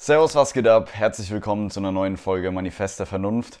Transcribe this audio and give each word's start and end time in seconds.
Servus, 0.00 0.36
was 0.36 0.52
geht 0.52 0.68
ab? 0.68 0.90
Herzlich 0.92 1.28
willkommen 1.32 1.70
zu 1.70 1.80
einer 1.80 1.90
neuen 1.90 2.16
Folge 2.16 2.52
Manifest 2.52 3.00
der 3.00 3.06
Vernunft. 3.06 3.60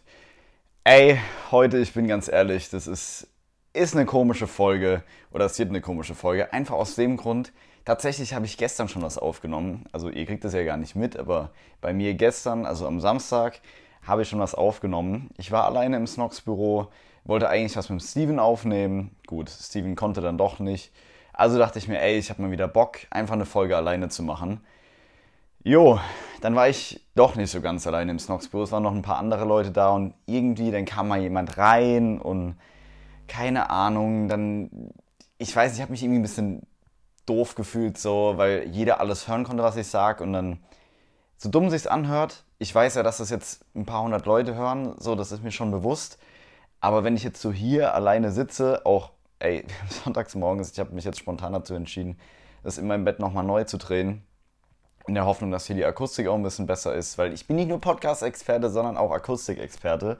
Ey, 0.84 1.18
heute, 1.50 1.78
ich 1.78 1.94
bin 1.94 2.06
ganz 2.06 2.28
ehrlich, 2.28 2.70
das 2.70 2.86
ist, 2.86 3.26
ist 3.72 3.96
eine 3.96 4.06
komische 4.06 4.46
Folge 4.46 5.02
oder 5.32 5.46
es 5.46 5.58
wird 5.58 5.70
eine 5.70 5.80
komische 5.80 6.14
Folge. 6.14 6.52
Einfach 6.52 6.76
aus 6.76 6.94
dem 6.94 7.16
Grund, 7.16 7.52
tatsächlich 7.84 8.34
habe 8.34 8.46
ich 8.46 8.56
gestern 8.56 8.88
schon 8.88 9.02
was 9.02 9.18
aufgenommen. 9.18 9.86
Also 9.90 10.10
ihr 10.10 10.26
kriegt 10.26 10.44
das 10.44 10.54
ja 10.54 10.62
gar 10.62 10.76
nicht 10.76 10.94
mit, 10.94 11.16
aber 11.16 11.50
bei 11.80 11.92
mir 11.92 12.14
gestern, 12.14 12.66
also 12.66 12.86
am 12.86 13.00
Samstag, 13.00 13.60
habe 14.06 14.22
ich 14.22 14.28
schon 14.28 14.38
was 14.38 14.54
aufgenommen. 14.54 15.30
Ich 15.38 15.50
war 15.50 15.64
alleine 15.64 15.96
im 15.96 16.06
Snox 16.06 16.40
Büro, 16.40 16.86
wollte 17.24 17.48
eigentlich 17.48 17.76
was 17.76 17.90
mit 17.90 18.00
Steven 18.00 18.38
aufnehmen. 18.38 19.16
Gut, 19.26 19.50
Steven 19.50 19.96
konnte 19.96 20.20
dann 20.20 20.38
doch 20.38 20.60
nicht. 20.60 20.92
Also 21.32 21.58
dachte 21.58 21.80
ich 21.80 21.88
mir, 21.88 22.00
ey, 22.00 22.16
ich 22.16 22.30
habe 22.30 22.42
mal 22.42 22.52
wieder 22.52 22.68
Bock, 22.68 23.00
einfach 23.10 23.34
eine 23.34 23.44
Folge 23.44 23.76
alleine 23.76 24.08
zu 24.08 24.22
machen. 24.22 24.60
Jo, 25.64 25.98
dann 26.40 26.54
war 26.54 26.68
ich 26.68 27.04
doch 27.14 27.34
nicht 27.34 27.50
so 27.50 27.60
ganz 27.60 27.86
alleine 27.86 28.12
im 28.12 28.18
Snox-Büro. 28.18 28.62
Es 28.62 28.72
waren 28.72 28.82
noch 28.82 28.94
ein 28.94 29.02
paar 29.02 29.18
andere 29.18 29.44
Leute 29.44 29.70
da 29.70 29.90
und 29.90 30.14
irgendwie, 30.26 30.70
dann 30.70 30.84
kam 30.84 31.08
mal 31.08 31.20
jemand 31.20 31.58
rein 31.58 32.20
und 32.20 32.56
keine 33.26 33.70
Ahnung, 33.70 34.28
dann, 34.28 34.70
ich 35.38 35.54
weiß, 35.54 35.74
ich 35.74 35.82
habe 35.82 35.92
mich 35.92 36.02
irgendwie 36.02 36.20
ein 36.20 36.22
bisschen 36.22 36.62
doof 37.26 37.54
gefühlt, 37.54 37.98
so, 37.98 38.34
weil 38.36 38.68
jeder 38.68 39.00
alles 39.00 39.28
hören 39.28 39.44
konnte, 39.44 39.62
was 39.62 39.76
ich 39.76 39.88
sage 39.88 40.24
und 40.24 40.32
dann, 40.32 40.60
so 41.36 41.50
dumm 41.50 41.70
sich's 41.70 41.86
anhört, 41.86 42.44
ich 42.58 42.74
weiß 42.74 42.94
ja, 42.96 43.02
dass 43.02 43.18
das 43.18 43.30
jetzt 43.30 43.64
ein 43.74 43.84
paar 43.86 44.02
hundert 44.02 44.26
Leute 44.26 44.54
hören, 44.54 44.94
so, 44.98 45.14
das 45.14 45.32
ist 45.32 45.42
mir 45.44 45.52
schon 45.52 45.70
bewusst, 45.70 46.18
aber 46.80 47.04
wenn 47.04 47.16
ich 47.16 47.24
jetzt 47.24 47.42
so 47.42 47.52
hier 47.52 47.94
alleine 47.94 48.32
sitze, 48.32 48.86
auch, 48.86 49.12
ey, 49.40 49.66
sonntags 50.04 50.34
morgens, 50.34 50.72
ich 50.72 50.78
habe 50.80 50.94
mich 50.94 51.04
jetzt 51.04 51.18
spontan 51.18 51.52
dazu 51.52 51.74
entschieden, 51.74 52.18
das 52.62 52.78
in 52.78 52.86
meinem 52.86 53.04
Bett 53.04 53.20
nochmal 53.20 53.44
neu 53.44 53.64
zu 53.64 53.76
drehen, 53.76 54.22
in 55.08 55.14
der 55.14 55.26
Hoffnung, 55.26 55.50
dass 55.50 55.66
hier 55.66 55.76
die 55.76 55.84
Akustik 55.84 56.28
auch 56.28 56.34
ein 56.34 56.42
bisschen 56.42 56.66
besser 56.66 56.94
ist, 56.94 57.18
weil 57.18 57.32
ich 57.32 57.46
bin 57.46 57.56
nicht 57.56 57.68
nur 57.68 57.80
Podcast-Experte, 57.80 58.70
sondern 58.70 58.96
auch 58.96 59.10
Akustikexperte. 59.10 60.18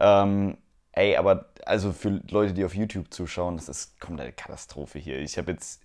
Ähm, 0.00 0.56
ey, 0.92 1.16
aber 1.16 1.46
also 1.64 1.92
für 1.92 2.20
Leute, 2.30 2.54
die 2.54 2.64
auf 2.64 2.74
YouTube 2.74 3.12
zuschauen, 3.12 3.56
das 3.56 3.68
ist 3.68 4.00
komplette 4.00 4.32
Katastrophe 4.32 4.98
hier. 4.98 5.18
Ich 5.18 5.38
habe 5.38 5.52
jetzt 5.52 5.82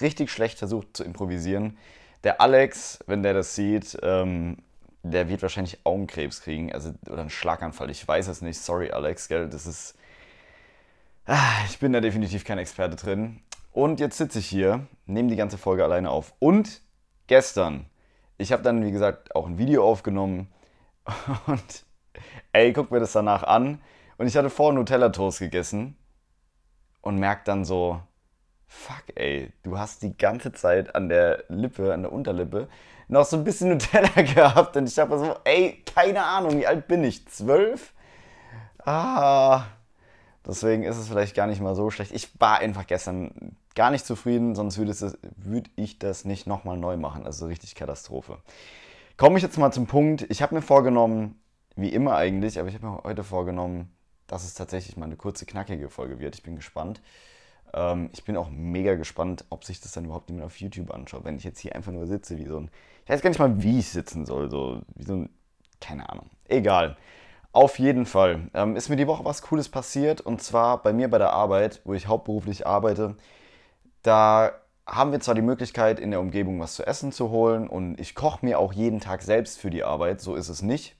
richtig 0.00 0.30
schlecht 0.30 0.58
versucht 0.58 0.96
zu 0.96 1.04
improvisieren. 1.04 1.78
Der 2.24 2.40
Alex, 2.40 2.98
wenn 3.06 3.22
der 3.22 3.34
das 3.34 3.54
sieht, 3.54 3.98
ähm, 4.02 4.56
der 5.02 5.28
wird 5.28 5.42
wahrscheinlich 5.42 5.78
Augenkrebs 5.84 6.40
kriegen, 6.40 6.72
also 6.72 6.92
oder 7.08 7.20
einen 7.20 7.30
Schlaganfall. 7.30 7.90
Ich 7.90 8.06
weiß 8.06 8.26
es 8.28 8.42
nicht. 8.42 8.58
Sorry, 8.58 8.90
Alex, 8.90 9.28
gell, 9.28 9.48
das 9.48 9.66
ist. 9.66 9.94
Ah, 11.26 11.64
ich 11.68 11.78
bin 11.78 11.92
da 11.92 12.00
definitiv 12.00 12.44
kein 12.44 12.58
Experte 12.58 12.96
drin. 12.96 13.40
Und 13.72 14.00
jetzt 14.00 14.16
sitze 14.16 14.38
ich 14.38 14.46
hier, 14.46 14.86
nehme 15.06 15.28
die 15.28 15.36
ganze 15.36 15.58
Folge 15.58 15.84
alleine 15.84 16.10
auf 16.10 16.32
und 16.38 16.80
gestern, 17.26 17.86
ich 18.38 18.52
habe 18.52 18.62
dann, 18.62 18.84
wie 18.84 18.92
gesagt, 18.92 19.34
auch 19.34 19.46
ein 19.46 19.58
Video 19.58 19.88
aufgenommen 19.88 20.48
und 21.46 21.84
ey, 22.52 22.72
guck 22.72 22.90
mir 22.90 23.00
das 23.00 23.12
danach 23.12 23.42
an. 23.42 23.80
Und 24.18 24.26
ich 24.26 24.36
hatte 24.36 24.50
vorher 24.50 24.78
Nutella-Toast 24.78 25.38
gegessen 25.38 25.96
und 27.02 27.18
merk 27.18 27.44
dann 27.44 27.64
so, 27.64 28.00
fuck 28.66 29.04
ey, 29.14 29.52
du 29.62 29.78
hast 29.78 30.02
die 30.02 30.16
ganze 30.16 30.52
Zeit 30.52 30.94
an 30.94 31.08
der 31.08 31.44
Lippe, 31.48 31.92
an 31.92 32.02
der 32.02 32.12
Unterlippe, 32.12 32.68
noch 33.08 33.24
so 33.24 33.36
ein 33.36 33.44
bisschen 33.44 33.68
Nutella 33.70 34.22
gehabt. 34.22 34.76
Und 34.76 34.88
ich 34.88 34.98
habe 34.98 35.18
so, 35.18 35.36
ey, 35.44 35.82
keine 35.94 36.24
Ahnung, 36.24 36.58
wie 36.58 36.66
alt 36.66 36.88
bin 36.88 37.04
ich? 37.04 37.26
Zwölf? 37.28 37.92
Ah, 38.84 39.64
deswegen 40.46 40.82
ist 40.82 40.96
es 40.96 41.08
vielleicht 41.08 41.34
gar 41.34 41.46
nicht 41.46 41.60
mal 41.60 41.74
so 41.74 41.90
schlecht. 41.90 42.12
Ich 42.12 42.40
war 42.40 42.58
einfach 42.58 42.86
gestern 42.86 43.56
gar 43.74 43.90
nicht 43.90 44.06
zufrieden, 44.06 44.54
sonst 44.54 44.78
würde, 44.78 44.94
würde 45.36 45.70
ich 45.76 45.98
das 45.98 46.24
nicht 46.24 46.46
nochmal 46.46 46.76
neu 46.76 46.96
machen. 46.96 47.26
Also 47.26 47.46
richtig 47.46 47.74
Katastrophe. 47.74 48.38
Komme 49.16 49.36
ich 49.38 49.42
jetzt 49.42 49.58
mal 49.58 49.72
zum 49.72 49.86
Punkt. 49.86 50.26
Ich 50.28 50.42
habe 50.42 50.54
mir 50.54 50.62
vorgenommen, 50.62 51.40
wie 51.76 51.90
immer 51.90 52.16
eigentlich, 52.16 52.58
aber 52.58 52.68
ich 52.68 52.74
habe 52.74 52.86
mir 52.86 53.04
heute 53.04 53.24
vorgenommen, 53.24 53.92
dass 54.26 54.44
es 54.44 54.54
tatsächlich 54.54 54.96
mal 54.96 55.06
eine 55.06 55.16
kurze, 55.16 55.46
knackige 55.46 55.88
Folge 55.88 56.18
wird. 56.18 56.34
Ich 56.34 56.42
bin 56.42 56.56
gespannt. 56.56 57.00
Ähm, 57.74 58.10
ich 58.12 58.24
bin 58.24 58.36
auch 58.36 58.50
mega 58.50 58.94
gespannt, 58.94 59.44
ob 59.50 59.64
sich 59.64 59.80
das 59.80 59.92
dann 59.92 60.06
überhaupt 60.06 60.28
jemand 60.28 60.46
auf 60.46 60.60
YouTube 60.60 60.90
anschaut, 60.90 61.24
wenn 61.24 61.36
ich 61.36 61.44
jetzt 61.44 61.60
hier 61.60 61.74
einfach 61.74 61.92
nur 61.92 62.06
sitze, 62.06 62.38
wie 62.38 62.46
so 62.46 62.58
ein. 62.58 62.70
Ich 63.04 63.10
weiß 63.10 63.22
gar 63.22 63.30
nicht 63.30 63.38
mal, 63.38 63.62
wie 63.62 63.78
ich 63.78 63.88
sitzen 63.88 64.26
soll. 64.26 64.50
So, 64.50 64.82
wie 64.94 65.04
so 65.04 65.14
ein. 65.14 65.30
Keine 65.80 66.08
Ahnung. 66.08 66.30
Egal. 66.48 66.96
Auf 67.56 67.78
jeden 67.78 68.04
Fall 68.04 68.50
ähm, 68.52 68.76
ist 68.76 68.90
mir 68.90 68.96
die 68.96 69.06
Woche 69.06 69.24
was 69.24 69.40
Cooles 69.40 69.70
passiert 69.70 70.20
und 70.20 70.42
zwar 70.42 70.82
bei 70.82 70.92
mir 70.92 71.08
bei 71.08 71.16
der 71.16 71.32
Arbeit, 71.32 71.80
wo 71.84 71.94
ich 71.94 72.06
hauptberuflich 72.06 72.66
arbeite. 72.66 73.16
Da 74.02 74.52
haben 74.86 75.10
wir 75.10 75.20
zwar 75.20 75.34
die 75.34 75.40
Möglichkeit, 75.40 75.98
in 75.98 76.10
der 76.10 76.20
Umgebung 76.20 76.60
was 76.60 76.74
zu 76.74 76.86
essen 76.86 77.12
zu 77.12 77.30
holen 77.30 77.66
und 77.66 77.98
ich 77.98 78.14
koche 78.14 78.44
mir 78.44 78.58
auch 78.58 78.74
jeden 78.74 79.00
Tag 79.00 79.22
selbst 79.22 79.58
für 79.58 79.70
die 79.70 79.84
Arbeit, 79.84 80.20
so 80.20 80.34
ist 80.34 80.50
es 80.50 80.60
nicht. 80.60 80.96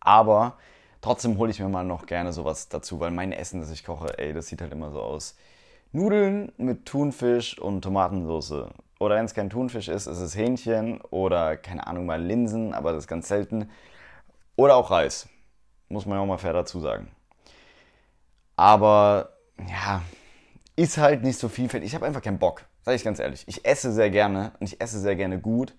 Aber 0.00 0.56
trotzdem 1.00 1.38
hole 1.38 1.52
ich 1.52 1.60
mir 1.60 1.68
mal 1.68 1.84
noch 1.84 2.06
gerne 2.06 2.32
sowas 2.32 2.68
dazu, 2.68 2.98
weil 2.98 3.12
mein 3.12 3.30
Essen, 3.30 3.60
das 3.60 3.70
ich 3.70 3.84
koche, 3.84 4.18
ey, 4.18 4.32
das 4.32 4.48
sieht 4.48 4.60
halt 4.60 4.72
immer 4.72 4.90
so 4.90 5.00
aus. 5.00 5.36
Nudeln 5.92 6.50
mit 6.56 6.86
Thunfisch 6.86 7.56
und 7.56 7.82
Tomatensauce. 7.82 8.64
Oder 8.98 9.14
wenn 9.14 9.26
es 9.26 9.34
kein 9.34 9.50
Thunfisch 9.50 9.86
ist, 9.86 10.08
ist 10.08 10.18
es 10.18 10.34
Hähnchen 10.36 11.00
oder 11.02 11.56
keine 11.56 11.86
Ahnung, 11.86 12.04
mal 12.04 12.20
Linsen, 12.20 12.74
aber 12.74 12.90
das 12.90 13.04
ist 13.04 13.08
ganz 13.08 13.28
selten. 13.28 13.70
Oder 14.56 14.74
auch 14.74 14.90
Reis. 14.90 15.28
Muss 15.88 16.06
man 16.06 16.18
ja 16.18 16.22
auch 16.22 16.26
mal 16.26 16.38
fair 16.38 16.52
dazu 16.52 16.80
sagen. 16.80 17.10
Aber 18.56 19.30
ja, 19.68 20.02
ist 20.76 20.98
halt 20.98 21.22
nicht 21.22 21.38
so 21.38 21.48
vielfältig. 21.48 21.88
Ich 21.88 21.94
habe 21.94 22.06
einfach 22.06 22.22
keinen 22.22 22.38
Bock, 22.38 22.64
sage 22.82 22.96
ich 22.96 23.04
ganz 23.04 23.18
ehrlich. 23.18 23.44
Ich 23.46 23.64
esse 23.64 23.92
sehr 23.92 24.10
gerne 24.10 24.52
und 24.60 24.66
ich 24.66 24.80
esse 24.80 24.98
sehr 24.98 25.16
gerne 25.16 25.38
gut, 25.38 25.74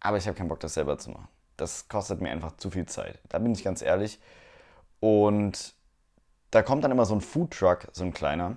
aber 0.00 0.16
ich 0.16 0.26
habe 0.26 0.36
keinen 0.36 0.48
Bock, 0.48 0.60
das 0.60 0.74
selber 0.74 0.98
zu 0.98 1.10
machen. 1.10 1.28
Das 1.56 1.88
kostet 1.88 2.20
mir 2.20 2.30
einfach 2.30 2.56
zu 2.56 2.70
viel 2.70 2.86
Zeit. 2.86 3.18
Da 3.28 3.38
bin 3.38 3.52
ich 3.52 3.64
ganz 3.64 3.82
ehrlich. 3.82 4.18
Und 5.00 5.74
da 6.50 6.62
kommt 6.62 6.84
dann 6.84 6.90
immer 6.90 7.04
so 7.04 7.14
ein 7.14 7.20
Foodtruck, 7.20 7.88
so 7.92 8.04
ein 8.04 8.12
kleiner. 8.12 8.56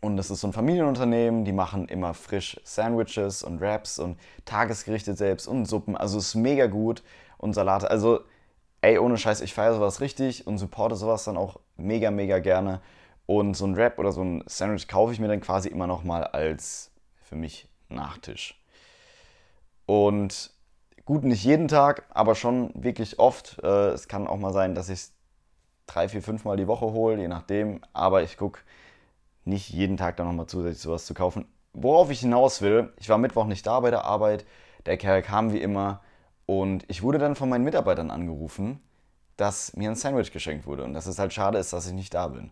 Und 0.00 0.16
das 0.16 0.30
ist 0.30 0.40
so 0.40 0.48
ein 0.48 0.52
Familienunternehmen, 0.52 1.44
die 1.44 1.52
machen 1.52 1.86
immer 1.86 2.12
frisch 2.12 2.60
Sandwiches 2.64 3.42
und 3.44 3.60
Wraps 3.60 3.98
und 3.98 4.18
Tagesgerichte 4.44 5.14
selbst 5.14 5.46
und 5.46 5.66
Suppen. 5.66 5.96
Also 5.96 6.18
ist 6.18 6.34
mega 6.34 6.66
gut 6.66 7.02
und 7.38 7.54
Salate. 7.54 7.88
Also, 7.88 8.20
ey, 8.82 8.98
ohne 8.98 9.16
Scheiß, 9.16 9.40
ich 9.40 9.54
feiere 9.54 9.74
sowas 9.74 10.00
richtig 10.00 10.46
und 10.46 10.58
supporte 10.58 10.96
sowas 10.96 11.24
dann 11.24 11.36
auch 11.36 11.58
mega, 11.76 12.10
mega 12.10 12.38
gerne. 12.38 12.80
Und 13.26 13.56
so 13.56 13.64
ein 13.64 13.76
Wrap 13.76 13.98
oder 13.98 14.12
so 14.12 14.22
ein 14.22 14.44
Sandwich 14.46 14.88
kaufe 14.88 15.12
ich 15.12 15.20
mir 15.20 15.28
dann 15.28 15.40
quasi 15.40 15.68
immer 15.68 15.86
noch 15.86 16.04
mal 16.04 16.24
als 16.24 16.90
für 17.22 17.36
mich 17.36 17.68
Nachtisch. 17.92 18.58
Und 19.86 20.50
gut, 21.04 21.24
nicht 21.24 21.44
jeden 21.44 21.68
Tag, 21.68 22.04
aber 22.10 22.34
schon 22.34 22.70
wirklich 22.74 23.18
oft. 23.18 23.58
Äh, 23.62 23.90
es 23.90 24.08
kann 24.08 24.26
auch 24.26 24.38
mal 24.38 24.52
sein, 24.52 24.74
dass 24.74 24.88
ich 24.88 24.98
es 24.98 25.12
drei, 25.86 26.08
vier, 26.08 26.22
fünf 26.22 26.44
Mal 26.44 26.56
die 26.56 26.68
Woche 26.68 26.86
hole, 26.86 27.20
je 27.20 27.28
nachdem. 27.28 27.80
Aber 27.92 28.22
ich 28.22 28.36
gucke 28.36 28.60
nicht 29.44 29.70
jeden 29.70 29.96
Tag 29.96 30.16
dann 30.16 30.26
nochmal 30.26 30.46
zusätzlich 30.46 30.82
sowas 30.82 31.06
zu 31.06 31.14
kaufen. 31.14 31.46
Worauf 31.72 32.10
ich 32.10 32.20
hinaus 32.20 32.62
will, 32.62 32.92
ich 32.98 33.08
war 33.08 33.18
Mittwoch 33.18 33.46
nicht 33.46 33.66
da 33.66 33.80
bei 33.80 33.90
der 33.90 34.04
Arbeit. 34.04 34.44
Der 34.86 34.96
Kerl 34.96 35.22
kam 35.22 35.52
wie 35.52 35.60
immer 35.60 36.00
und 36.60 36.84
ich 36.88 37.02
wurde 37.02 37.18
dann 37.18 37.34
von 37.34 37.48
meinen 37.48 37.64
Mitarbeitern 37.64 38.10
angerufen, 38.10 38.78
dass 39.38 39.74
mir 39.74 39.88
ein 39.88 39.96
Sandwich 39.96 40.32
geschenkt 40.32 40.66
wurde 40.66 40.84
und 40.84 40.92
dass 40.92 41.06
es 41.06 41.18
halt 41.18 41.32
schade 41.32 41.56
ist, 41.56 41.72
dass 41.72 41.86
ich 41.86 41.94
nicht 41.94 42.12
da 42.12 42.28
bin. 42.28 42.50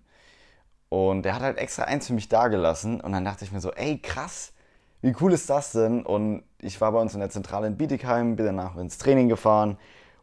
Und 0.89 1.23
der 1.23 1.35
hat 1.35 1.43
halt 1.43 1.59
extra 1.59 1.85
eins 1.85 2.07
für 2.07 2.15
mich 2.15 2.31
dagelassen. 2.31 3.01
Und 3.03 3.13
dann 3.13 3.27
dachte 3.27 3.45
ich 3.45 3.53
mir 3.53 3.61
so, 3.61 3.73
ey, 3.73 3.99
krass, 3.99 4.55
wie 5.03 5.15
cool 5.21 5.35
ist 5.35 5.51
das 5.51 5.73
denn? 5.73 6.05
Und 6.05 6.43
ich 6.63 6.81
war 6.81 6.93
bei 6.93 6.99
uns 6.99 7.13
in 7.13 7.21
der 7.21 7.29
Zentrale 7.29 7.67
in 7.67 7.77
Bietigheim, 7.77 8.37
bin 8.37 8.47
danach 8.47 8.77
ins 8.77 8.97
Training 8.97 9.29
gefahren 9.29 9.77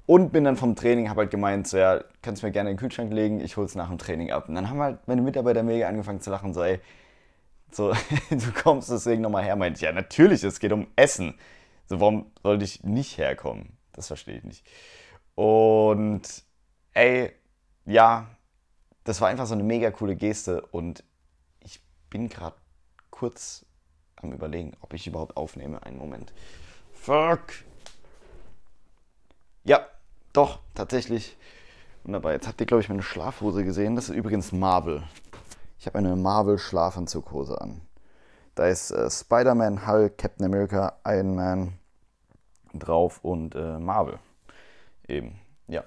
und 0.08 0.32
bin 0.32 0.44
dann 0.44 0.58
vom 0.58 0.76
Training, 0.76 1.10
habe 1.10 1.22
halt 1.22 1.32
gemeint, 1.32 1.68
so, 1.68 1.78
ja, 1.78 2.04
kannst 2.24 2.42
mir 2.42 2.52
gerne 2.52 2.72
in 2.72 2.78
den 2.78 2.80
Kühlschrank 2.80 3.14
legen, 3.14 3.42
ich 3.42 3.58
hol's 3.58 3.76
nach 3.76 3.90
dem 3.90 4.00
Training 4.00 4.32
ab. 4.32 4.50
Und 4.50 4.56
dann 4.56 4.72
haben 4.72 4.82
halt 4.82 5.08
meine 5.08 5.22
Mitarbeiter 5.22 5.62
mega 5.62 5.88
angefangen 5.88 6.22
zu 6.22 6.32
lachen, 6.32 6.54
so, 6.56 6.64
ey, 6.64 6.80
so, 7.72 7.94
du 8.32 8.52
kommst 8.64 8.90
deswegen 8.90 9.22
nochmal 9.22 9.44
her, 9.44 9.56
meinte 9.56 9.78
ich, 9.78 9.84
ja, 9.84 9.92
natürlich, 9.92 10.44
es 10.44 10.60
geht 10.60 10.72
um 10.72 10.88
Essen. 10.96 11.36
So, 11.88 12.00
warum 12.00 12.32
sollte 12.44 12.66
ich 12.66 12.84
nicht 12.84 13.18
herkommen? 13.18 13.78
Das 13.94 14.08
verstehe 14.08 14.38
ich 14.38 14.44
nicht. 14.44 14.66
Und, 15.36 16.44
ey, 16.94 17.32
ja, 17.86 18.28
das 19.04 19.22
war 19.22 19.30
einfach 19.30 19.46
so 19.48 19.54
eine 19.54 19.64
mega 19.64 19.90
coole 19.92 20.16
Geste 20.16 20.62
und 20.62 21.04
ich 21.62 21.82
bin 22.10 22.28
gerade 22.28 22.58
kurz 23.10 23.66
am 24.18 24.34
überlegen, 24.34 24.74
ob 24.82 24.94
ich 24.94 25.08
überhaupt 25.08 25.38
aufnehme. 25.38 25.82
Einen 25.84 25.98
Moment. 25.98 26.34
Fuck. 26.94 27.54
Ja, 29.64 29.88
doch, 30.34 30.60
tatsächlich. 30.76 31.38
Wunderbar. 32.04 32.34
Jetzt 32.34 32.48
habt 32.48 32.60
ihr, 32.60 32.68
glaube 32.68 32.82
ich, 32.82 32.90
meine 32.90 33.04
Schlafhose 33.04 33.64
gesehen. 33.64 33.96
Das 33.96 34.10
ist 34.10 34.16
übrigens 34.16 34.52
Marvel. 34.52 35.04
Ich 35.80 35.86
habe 35.86 35.98
eine 35.98 36.16
Marvel 36.16 36.58
Schlafanzughose 36.58 37.60
an. 37.62 37.82
Da 38.58 38.68
ist 38.68 38.92
äh, 38.92 39.10
Spider-Man, 39.10 39.88
Hulk, 39.88 40.18
Captain 40.18 40.46
America, 40.46 40.98
Iron 41.06 41.36
Man 41.36 41.74
drauf 42.74 43.20
und 43.24 43.56
äh, 43.56 43.80
Marvel. 43.80 44.20
Eben, 45.08 45.40
ja. 45.68 45.84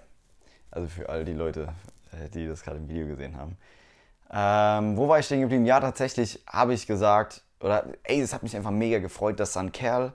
Also 0.70 0.88
für 0.88 1.08
all 1.08 1.24
die 1.24 1.34
Leute, 1.34 1.74
äh, 2.12 2.28
die 2.30 2.46
das 2.46 2.62
gerade 2.62 2.78
im 2.78 2.88
Video 2.88 3.06
gesehen 3.06 3.36
haben. 3.36 3.58
Ähm, 4.32 4.96
wo 4.96 5.08
war 5.08 5.18
ich 5.18 5.26
stehen 5.26 5.40
geblieben? 5.40 5.66
Ja, 5.66 5.80
tatsächlich 5.80 6.42
habe 6.46 6.72
ich 6.72 6.86
gesagt, 6.86 7.42
oder 7.60 7.84
ey, 8.04 8.20
es 8.20 8.32
hat 8.32 8.42
mich 8.42 8.56
einfach 8.56 8.70
mega 8.70 9.00
gefreut, 9.00 9.40
dass 9.40 9.52
da 9.52 9.60
ein 9.60 9.72
Kerl 9.72 10.12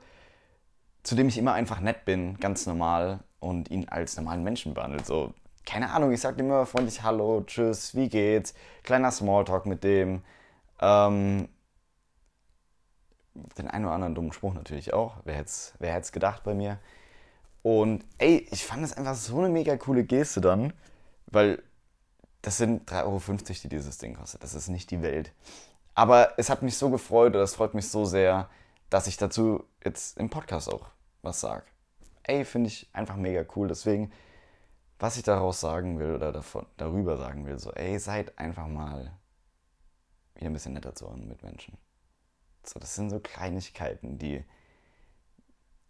zu 1.05 1.13
dem 1.13 1.27
ich 1.27 1.37
immer 1.37 1.53
einfach 1.53 1.79
nett 1.79 2.03
bin, 2.03 2.37
ganz 2.39 2.65
normal 2.65 3.19
und 3.39 3.69
ihn 3.69 3.87
als 3.87 4.17
normalen 4.17 4.43
Menschen 4.43 4.73
behandelt. 4.73 5.05
So, 5.05 5.33
keine 5.63 5.91
Ahnung, 5.91 6.11
ich 6.11 6.19
sage 6.19 6.41
immer 6.41 6.65
freundlich 6.65 7.03
Hallo, 7.03 7.43
Tschüss, 7.45 7.93
wie 7.93 8.09
geht's? 8.09 8.55
Kleiner 8.83 9.11
Smalltalk 9.11 9.67
mit 9.67 9.83
dem. 9.83 10.23
Ähm, 10.81 11.47
den 13.57 13.67
einen 13.67 13.85
oder 13.85 13.93
anderen 13.93 14.15
dummen 14.15 14.31
Spruch 14.31 14.53
natürlich 14.53 14.93
auch. 14.93 15.17
Wer 15.25 15.35
hätte 15.35 15.45
es 15.45 15.73
wer 15.79 15.99
gedacht 16.01 16.43
bei 16.43 16.53
mir? 16.53 16.79
Und 17.61 18.05
ey, 18.17 18.47
ich 18.51 18.65
fand 18.65 18.83
das 18.83 18.93
einfach 18.93 19.15
so 19.15 19.39
eine 19.39 19.49
mega 19.49 19.75
coole 19.77 20.03
Geste 20.03 20.39
dann, 20.39 20.73
weil 21.27 21.61
das 22.41 22.57
sind 22.57 22.89
3,50 22.89 23.03
Euro, 23.05 23.19
die 23.63 23.69
dieses 23.69 23.97
Ding 23.97 24.13
kostet. 24.13 24.43
Das 24.43 24.53
ist 24.53 24.67
nicht 24.67 24.91
die 24.91 25.01
Welt. 25.01 25.33
Aber 25.95 26.37
es 26.37 26.49
hat 26.49 26.61
mich 26.61 26.77
so 26.77 26.89
gefreut 26.89 27.33
oder 27.33 27.43
es 27.43 27.55
freut 27.55 27.73
mich 27.73 27.89
so 27.89 28.05
sehr, 28.05 28.49
dass 28.89 29.07
ich 29.07 29.17
dazu 29.17 29.63
jetzt 29.83 30.17
im 30.19 30.29
Podcast 30.29 30.71
auch 30.71 30.89
was 31.23 31.41
sage. 31.41 31.65
Ey, 32.23 32.45
finde 32.45 32.67
ich 32.67 32.89
einfach 32.93 33.15
mega 33.15 33.43
cool. 33.55 33.67
Deswegen, 33.67 34.11
was 34.99 35.17
ich 35.17 35.23
daraus 35.23 35.59
sagen 35.59 35.97
will 35.99 36.13
oder 36.13 36.31
davon, 36.31 36.65
darüber 36.77 37.17
sagen 37.17 37.45
will, 37.45 37.57
so, 37.57 37.71
ey, 37.71 37.97
seid 37.97 38.37
einfach 38.37 38.67
mal 38.67 39.11
wieder 40.35 40.47
ein 40.47 40.53
bisschen 40.53 40.73
netter 40.73 40.93
zu 40.93 41.07
euren 41.07 41.27
Mitmenschen. 41.27 41.77
So, 42.69 42.79
das 42.79 42.95
sind 42.95 43.09
so 43.09 43.19
Kleinigkeiten, 43.19 44.17
die, 44.17 44.43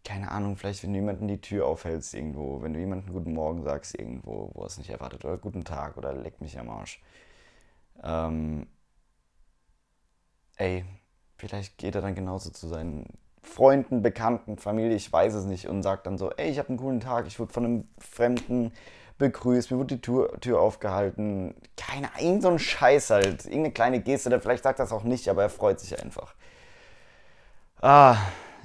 keine 0.04 0.32
Ahnung, 0.32 0.58
vielleicht 0.58 0.84
wenn 0.84 0.94
du 0.94 1.00
jemanden 1.00 1.28
die 1.28 1.42
Tür 1.42 1.66
aufhältst 1.68 2.14
irgendwo, 2.14 2.62
wenn 2.62 2.74
du 2.74 2.80
jemanden 2.80 3.12
guten 3.12 3.34
Morgen 3.34 3.64
sagst 3.64 3.98
irgendwo, 3.98 4.52
wo 4.54 4.62
er 4.62 4.68
es 4.68 4.78
nicht 4.78 4.90
erwartet, 4.90 5.26
oder 5.26 5.38
guten 5.38 5.64
Tag 5.64 5.98
oder 5.98 6.14
leck 6.14 6.42
mich 6.42 6.60
am 6.60 6.70
Arsch. 6.70 7.02
Ähm, 8.04 8.68
ey, 10.58 10.86
vielleicht 11.38 11.78
geht 11.78 11.96
er 11.96 12.02
dann 12.02 12.16
genauso 12.16 12.50
zu 12.52 12.68
seinen 12.68 13.06
Freunden, 13.42 14.02
Bekannten, 14.02 14.58
Familie, 14.58 14.96
ich 14.96 15.12
weiß 15.12 15.34
es 15.36 15.46
nicht, 15.46 15.68
und 15.68 15.84
sagt 15.84 16.08
dann 16.08 16.18
so, 16.18 16.32
ey, 16.32 16.50
ich 16.50 16.60
habe 16.60 16.70
einen 16.70 16.78
coolen 16.78 17.00
Tag, 17.00 17.28
ich 17.28 17.40
wurde 17.40 17.54
von 17.54 17.66
einem 17.66 17.88
Fremden 18.00 18.74
begrüßt, 19.18 19.72
mir 19.72 19.78
wurde 19.78 19.96
die 19.96 20.02
Tür, 20.02 20.40
Tür 20.42 20.60
aufgehalten. 20.60 21.56
Keine, 21.78 22.10
irgend 22.20 22.42
so 22.42 22.50
ein 22.50 22.60
Scheiß 22.60 23.10
halt. 23.12 23.46
Irgendeine 23.46 23.72
kleine 23.72 24.02
Geste, 24.02 24.30
der 24.30 24.42
vielleicht 24.42 24.64
sagt 24.64 24.80
das 24.80 24.92
auch 24.92 25.04
nicht, 25.04 25.30
aber 25.30 25.44
er 25.44 25.50
freut 25.50 25.80
sich 25.80 26.02
einfach. 26.02 26.36
Ah, 27.82 28.18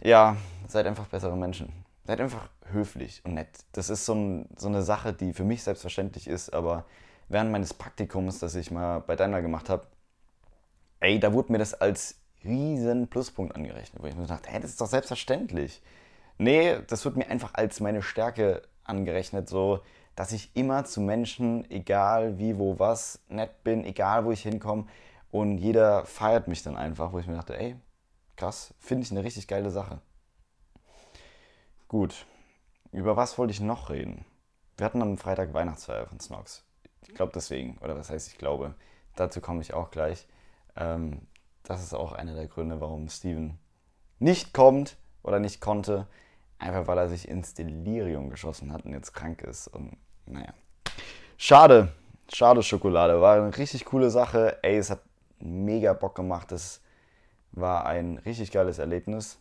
ja, 0.03 0.37
seid 0.69 0.87
einfach 0.87 1.07
bessere 1.07 1.37
Menschen. 1.37 1.73
Seid 2.05 2.21
einfach 2.21 2.49
höflich 2.73 3.21
und 3.25 3.35
nett. 3.35 3.49
Das 3.73 3.91
ist 3.91 4.07
so, 4.07 4.15
ein, 4.15 4.49
so 4.57 4.69
eine 4.69 4.83
Sache, 4.83 5.13
die 5.13 5.33
für 5.33 5.45
mich 5.45 5.63
selbstverständlich 5.63 6.27
ist, 6.29 6.51
aber 6.55 6.85
während 7.29 7.51
meines 7.53 7.75
Praktikums, 7.75 8.39
das 8.39 8.55
ich 8.55 8.71
mal 8.71 9.01
bei 9.01 9.17
Daimler 9.17 9.43
gemacht 9.43 9.69
habe, 9.69 9.87
ey, 11.01 11.19
da 11.21 11.33
wurde 11.33 11.53
mir 11.53 11.59
das 11.59 11.75
als 11.75 12.17
riesen 12.45 13.09
Pluspunkt 13.09 13.55
angerechnet, 13.55 14.03
wo 14.03 14.07
ich 14.07 14.17
mir 14.17 14.27
dachte, 14.27 14.49
hey, 14.51 14.61
das 14.61 14.71
ist 14.71 14.81
doch 14.81 14.87
selbstverständlich. 14.87 15.83
Nee, 16.39 16.79
das 16.87 17.05
wird 17.05 17.17
mir 17.17 17.29
einfach 17.29 17.55
als 17.55 17.81
meine 17.81 18.03
Stärke 18.03 18.63
angerechnet, 18.85 19.49
so, 19.49 19.81
dass 20.17 20.33
ich 20.33 20.51
immer 20.55 20.85
zu 20.85 21.01
Menschen, 21.01 21.71
egal 21.71 22.39
wie, 22.39 22.59
wo, 22.59 22.79
was, 22.79 23.21
nett 23.29 23.63
bin, 23.65 23.85
egal 23.85 24.25
wo 24.25 24.33
ich 24.33 24.43
hinkomme 24.43 24.87
und 25.31 25.59
jeder 25.59 26.05
feiert 26.07 26.49
mich 26.49 26.63
dann 26.63 26.77
einfach, 26.77 27.13
wo 27.13 27.19
ich 27.19 27.27
mir 27.27 27.37
dachte, 27.37 27.59
ey, 27.59 27.77
Krass, 28.41 28.73
finde 28.79 29.05
ich 29.05 29.11
eine 29.11 29.23
richtig 29.23 29.49
geile 29.49 29.71
Sache. 29.71 30.01
Gut, 31.89 32.25
über 32.91 33.15
was 33.15 33.37
wollte 33.37 33.51
ich 33.51 33.61
noch 33.61 33.91
reden? 33.91 34.25
Wir 34.79 34.87
hatten 34.87 35.03
am 35.03 35.19
Freitag 35.19 35.53
Weihnachtsfeier 35.53 36.07
von 36.07 36.21
Snox. 36.21 36.65
Ich 37.07 37.13
glaube 37.13 37.33
deswegen, 37.35 37.77
oder 37.83 37.99
was 37.99 38.09
heißt 38.09 38.29
ich 38.29 38.39
glaube, 38.39 38.75
dazu 39.15 39.43
komme 39.43 39.61
ich 39.61 39.75
auch 39.75 39.91
gleich. 39.91 40.27
Ähm, 40.75 41.27
das 41.65 41.83
ist 41.83 41.93
auch 41.93 42.13
einer 42.13 42.35
der 42.35 42.47
Gründe, 42.47 42.81
warum 42.81 43.11
Steven 43.11 43.59
nicht 44.19 44.55
kommt 44.55 44.97
oder 45.23 45.39
nicht 45.39 45.61
konnte. 45.61 46.07
Einfach 46.59 46.87
weil 46.87 46.97
er 46.97 47.11
sich 47.11 47.29
ins 47.29 47.53
Delirium 47.53 48.31
geschossen 48.31 48.73
hat 48.73 48.87
und 48.87 48.95
jetzt 48.95 49.13
krank 49.13 49.43
ist. 49.43 49.69
Und 49.69 49.99
naja. 50.25 50.55
Schade. 51.37 51.93
Schade 52.33 52.63
Schokolade. 52.63 53.21
War 53.21 53.37
eine 53.37 53.55
richtig 53.55 53.85
coole 53.85 54.09
Sache. 54.09 54.57
Ey, 54.63 54.79
es 54.79 54.89
hat 54.89 55.03
mega 55.41 55.93
Bock 55.93 56.15
gemacht. 56.15 56.51
Das 56.53 56.81
war 57.53 57.87
ein 57.87 58.19
richtig 58.19 58.51
geiles 58.51 58.79
Erlebnis. 58.79 59.39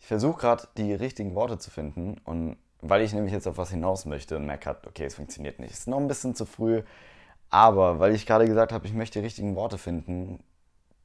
Ich 0.00 0.06
versuche 0.06 0.40
gerade 0.40 0.68
die 0.76 0.92
richtigen 0.92 1.34
Worte 1.34 1.58
zu 1.58 1.70
finden 1.70 2.18
und 2.24 2.56
weil 2.80 3.02
ich 3.02 3.12
nämlich 3.12 3.32
jetzt 3.32 3.46
auf 3.46 3.58
was 3.58 3.70
hinaus 3.70 4.04
möchte 4.04 4.36
und 4.36 4.46
merke, 4.46 4.76
okay, 4.86 5.04
es 5.04 5.14
funktioniert 5.14 5.60
nicht. 5.60 5.72
Es 5.72 5.80
ist 5.80 5.88
noch 5.88 5.98
ein 5.98 6.08
bisschen 6.08 6.34
zu 6.34 6.44
früh, 6.44 6.82
aber 7.50 8.00
weil 8.00 8.14
ich 8.14 8.26
gerade 8.26 8.46
gesagt 8.46 8.72
habe, 8.72 8.86
ich 8.86 8.92
möchte 8.92 9.20
die 9.20 9.24
richtigen 9.24 9.54
Worte 9.54 9.78
finden, 9.78 10.42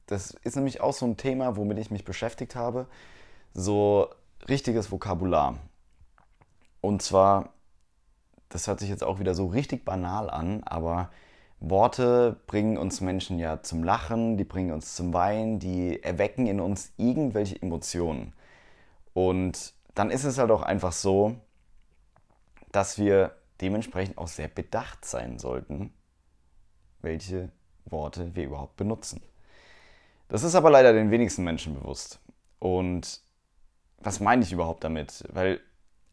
das 0.06 0.32
ist 0.42 0.56
nämlich 0.56 0.80
auch 0.80 0.94
so 0.94 1.06
ein 1.06 1.16
Thema, 1.16 1.56
womit 1.56 1.78
ich 1.78 1.90
mich 1.90 2.04
beschäftigt 2.04 2.56
habe, 2.56 2.86
so 3.54 4.08
richtiges 4.48 4.90
Vokabular. 4.90 5.58
Und 6.80 7.02
zwar, 7.02 7.50
das 8.48 8.66
hört 8.66 8.80
sich 8.80 8.88
jetzt 8.88 9.04
auch 9.04 9.20
wieder 9.20 9.34
so 9.34 9.46
richtig 9.46 9.84
banal 9.84 10.30
an, 10.30 10.62
aber 10.64 11.10
Worte 11.60 12.40
bringen 12.46 12.78
uns 12.78 13.00
Menschen 13.00 13.38
ja 13.38 13.62
zum 13.62 13.82
Lachen, 13.82 14.36
die 14.36 14.44
bringen 14.44 14.72
uns 14.72 14.94
zum 14.94 15.12
Weinen, 15.12 15.58
die 15.58 16.02
erwecken 16.02 16.46
in 16.46 16.60
uns 16.60 16.92
irgendwelche 16.96 17.60
Emotionen. 17.60 18.32
Und 19.12 19.74
dann 19.94 20.10
ist 20.10 20.24
es 20.24 20.38
halt 20.38 20.50
auch 20.50 20.62
einfach 20.62 20.92
so, 20.92 21.36
dass 22.70 22.98
wir 22.98 23.32
dementsprechend 23.60 24.18
auch 24.18 24.28
sehr 24.28 24.48
bedacht 24.48 25.04
sein 25.04 25.38
sollten, 25.38 25.92
welche 27.00 27.50
Worte 27.86 28.34
wir 28.36 28.44
überhaupt 28.44 28.76
benutzen. 28.76 29.20
Das 30.28 30.42
ist 30.42 30.54
aber 30.54 30.70
leider 30.70 30.92
den 30.92 31.10
wenigsten 31.10 31.42
Menschen 31.42 31.74
bewusst. 31.74 32.20
Und 32.60 33.22
was 33.98 34.20
meine 34.20 34.42
ich 34.42 34.52
überhaupt 34.52 34.84
damit? 34.84 35.24
Weil 35.32 35.60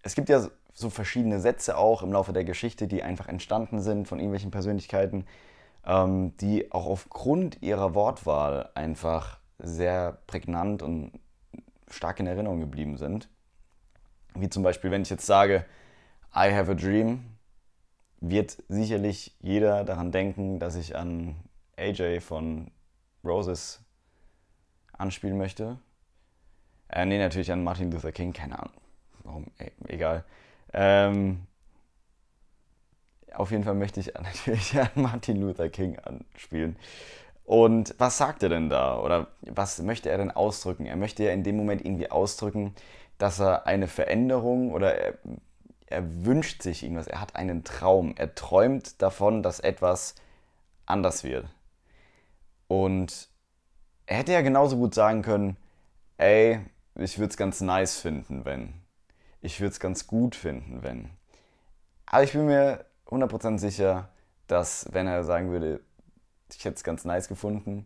es 0.06 0.14
gibt 0.14 0.30
ja 0.30 0.48
so 0.74 0.90
verschiedene 0.90 1.40
Sätze 1.40 1.78
auch 1.78 2.04
im 2.04 2.14
Laufe 2.14 2.32
der 2.32 2.44
Geschichte, 2.44 2.88
die 2.88 3.02
einfach 3.02 3.28
entstanden 3.28 3.82
sind 3.82 4.08
von 4.08 4.20
irgendwelchen 4.20 4.52
Persönlichkeiten, 4.52 5.26
ähm, 5.84 6.38
die 6.38 6.72
auch 6.72 6.86
aufgrund 6.86 7.62
ihrer 7.64 7.96
Wortwahl 7.96 8.70
einfach 8.76 9.40
sehr 9.58 10.20
prägnant 10.28 10.84
und 10.84 11.12
stark 11.90 12.20
in 12.20 12.28
Erinnerung 12.28 12.60
geblieben 12.60 12.98
sind. 12.98 13.30
Wie 14.36 14.50
zum 14.50 14.62
Beispiel, 14.62 14.92
wenn 14.92 15.02
ich 15.02 15.10
jetzt 15.10 15.26
sage, 15.26 15.66
I 16.36 16.54
have 16.54 16.72
a 16.72 16.76
dream, 16.76 17.38
wird 18.20 18.62
sicherlich 18.68 19.36
jeder 19.40 19.84
daran 19.86 20.12
denken, 20.12 20.60
dass 20.60 20.76
ich 20.76 20.96
an 20.96 21.36
AJ 21.78 22.20
von 22.20 22.70
Roses 23.24 23.82
anspielen 24.94 25.38
möchte. 25.38 25.80
Äh, 26.90 27.06
nee, 27.06 27.18
natürlich 27.18 27.52
an 27.52 27.64
Martin 27.64 27.92
Luther 27.92 28.12
King, 28.12 28.34
keine 28.34 28.60
Ahnung. 28.60 28.85
Warum, 29.26 29.48
e 29.60 29.72
egal. 29.88 30.24
Ähm, 30.74 31.48
auf 33.34 33.52
jeden 33.52 33.64
Fall 33.64 33.74
möchte 33.74 34.00
ich 34.00 34.14
natürlich 34.22 34.80
an 34.80 34.90
Martin 34.96 35.42
Luther 35.42 35.70
King 35.70 36.00
anspielen. 36.00 36.78
Und 37.44 37.94
was 37.98 38.18
sagt 38.18 38.44
er 38.44 38.50
denn 38.50 38.70
da? 38.70 39.00
Oder 39.00 39.28
was 39.42 39.80
möchte 39.82 40.10
er 40.10 40.18
denn 40.18 40.32
ausdrücken? 40.32 40.86
Er 40.86 40.96
möchte 40.96 41.24
ja 41.24 41.32
in 41.32 41.44
dem 41.44 41.58
Moment 41.58 41.86
irgendwie 41.86 42.10
ausdrücken, 42.10 42.74
dass 43.18 43.40
er 43.40 43.68
eine 43.68 43.88
Veränderung 43.88 44.72
oder 44.72 44.96
er, 44.96 45.14
er 45.88 46.26
wünscht 46.26 46.64
sich 46.64 46.84
irgendwas. 46.84 47.08
Er 47.08 47.22
hat 47.22 47.36
einen 47.36 47.64
Traum. 47.64 48.16
Er 48.18 48.34
träumt 48.36 49.02
davon, 49.02 49.44
dass 49.44 49.60
etwas 49.60 50.16
anders 50.86 51.24
wird. 51.24 51.46
Und 52.68 53.30
er 54.08 54.18
hätte 54.18 54.34
ja 54.34 54.42
genauso 54.42 54.78
gut 54.78 54.96
sagen 54.96 55.22
können, 55.22 55.58
ey, 56.18 56.60
ich 56.96 57.20
würde 57.20 57.30
es 57.30 57.38
ganz 57.38 57.62
nice 57.62 58.00
finden, 58.00 58.46
wenn 58.46 58.85
ich 59.46 59.62
würde 59.62 59.72
es 59.72 59.80
ganz 59.80 60.08
gut 60.08 60.36
finden, 60.36 60.82
wenn. 60.82 61.10
Aber 62.08 62.24
ich 62.24 62.34
bin 62.34 62.48
mir 62.48 62.86
100% 63.08 63.60
sicher, 63.60 64.10
dass 64.48 64.88
wenn 64.92 65.08
er 65.08 65.24
sagen 65.24 65.52
würde, 65.52 65.82
ich 66.52 66.66
hätte 66.66 66.76
es 66.76 66.84
ganz 66.84 67.06
nice 67.06 67.28
gefunden, 67.28 67.86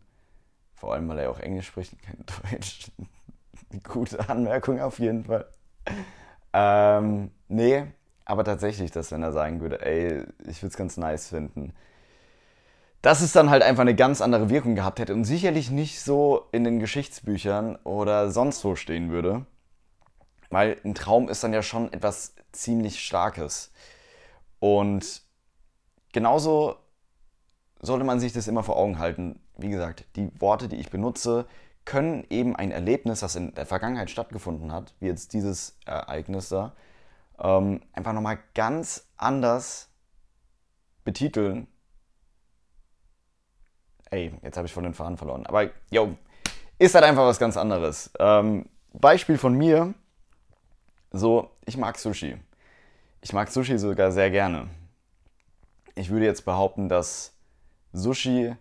vor 0.73 0.93
allem 0.93 1.07
weil 1.09 1.19
er 1.19 1.31
auch 1.31 1.39
Englisch 1.39 1.67
spricht 1.67 1.93
und 1.93 2.01
kein 2.01 2.25
Deutsch, 2.51 2.91
gute 3.83 4.29
Anmerkung 4.29 4.79
auf 4.79 4.99
jeden 4.99 5.25
Fall. 5.25 5.47
Ähm, 6.53 7.31
nee, 7.47 7.83
aber 8.25 8.43
tatsächlich, 8.43 8.91
dass 8.91 9.11
wenn 9.11 9.23
er 9.23 9.31
sagen 9.31 9.59
würde, 9.59 9.85
ey, 9.85 10.23
ich 10.47 10.61
würde 10.61 10.71
es 10.71 10.77
ganz 10.77 10.97
nice 10.97 11.27
finden, 11.27 11.73
dass 13.01 13.21
es 13.21 13.31
dann 13.31 13.49
halt 13.49 13.63
einfach 13.63 13.81
eine 13.81 13.95
ganz 13.95 14.21
andere 14.21 14.49
Wirkung 14.49 14.75
gehabt 14.75 14.99
hätte 14.99 15.13
und 15.13 15.25
sicherlich 15.25 15.71
nicht 15.71 16.01
so 16.01 16.47
in 16.51 16.63
den 16.63 16.79
Geschichtsbüchern 16.79 17.77
oder 17.83 18.29
sonst 18.29 18.63
wo 18.65 18.75
stehen 18.75 19.09
würde. 19.09 19.45
Weil 20.49 20.79
ein 20.83 20.95
Traum 20.95 21.29
ist 21.29 21.43
dann 21.43 21.53
ja 21.53 21.61
schon 21.61 21.93
etwas 21.93 22.35
ziemlich 22.51 22.99
Starkes. 23.03 23.71
Und 24.59 25.21
genauso 26.11 26.75
sollte 27.81 28.03
man 28.03 28.19
sich 28.19 28.33
das 28.33 28.47
immer 28.47 28.63
vor 28.63 28.77
Augen 28.77 28.99
halten. 28.99 29.39
Wie 29.57 29.69
gesagt, 29.69 30.05
die 30.15 30.29
Worte, 30.41 30.67
die 30.67 30.77
ich 30.77 30.89
benutze, 30.89 31.45
können 31.85 32.25
eben 32.29 32.55
ein 32.55 32.71
Erlebnis, 32.71 33.21
das 33.21 33.35
in 33.35 33.53
der 33.55 33.65
Vergangenheit 33.65 34.09
stattgefunden 34.09 34.71
hat, 34.71 34.93
wie 34.99 35.07
jetzt 35.07 35.33
dieses 35.33 35.77
Ereignis 35.85 36.49
da, 36.49 36.73
ähm, 37.39 37.81
einfach 37.93 38.13
nochmal 38.13 38.39
ganz 38.53 39.07
anders 39.17 39.89
betiteln. 41.03 41.67
Ey, 44.11 44.33
jetzt 44.43 44.57
habe 44.57 44.67
ich 44.67 44.73
von 44.73 44.83
den 44.83 44.93
Faden 44.93 45.17
verloren. 45.17 45.45
Aber, 45.45 45.69
yo, 45.89 46.15
ist 46.77 46.95
halt 46.95 47.05
einfach 47.05 47.25
was 47.25 47.39
ganz 47.39 47.57
anderes. 47.57 48.11
Ähm, 48.19 48.69
Beispiel 48.93 49.37
von 49.37 49.53
mir, 49.53 49.93
so, 51.11 51.51
ich 51.65 51.77
mag 51.77 51.97
Sushi. 51.97 52.37
Ich 53.21 53.33
mag 53.33 53.49
Sushi 53.51 53.77
sogar 53.77 54.11
sehr 54.11 54.31
gerne. 54.31 54.69
Ich 55.95 56.09
würde 56.09 56.25
jetzt 56.25 56.45
behaupten, 56.45 56.89
dass 56.89 57.33
Sushi 57.93 58.55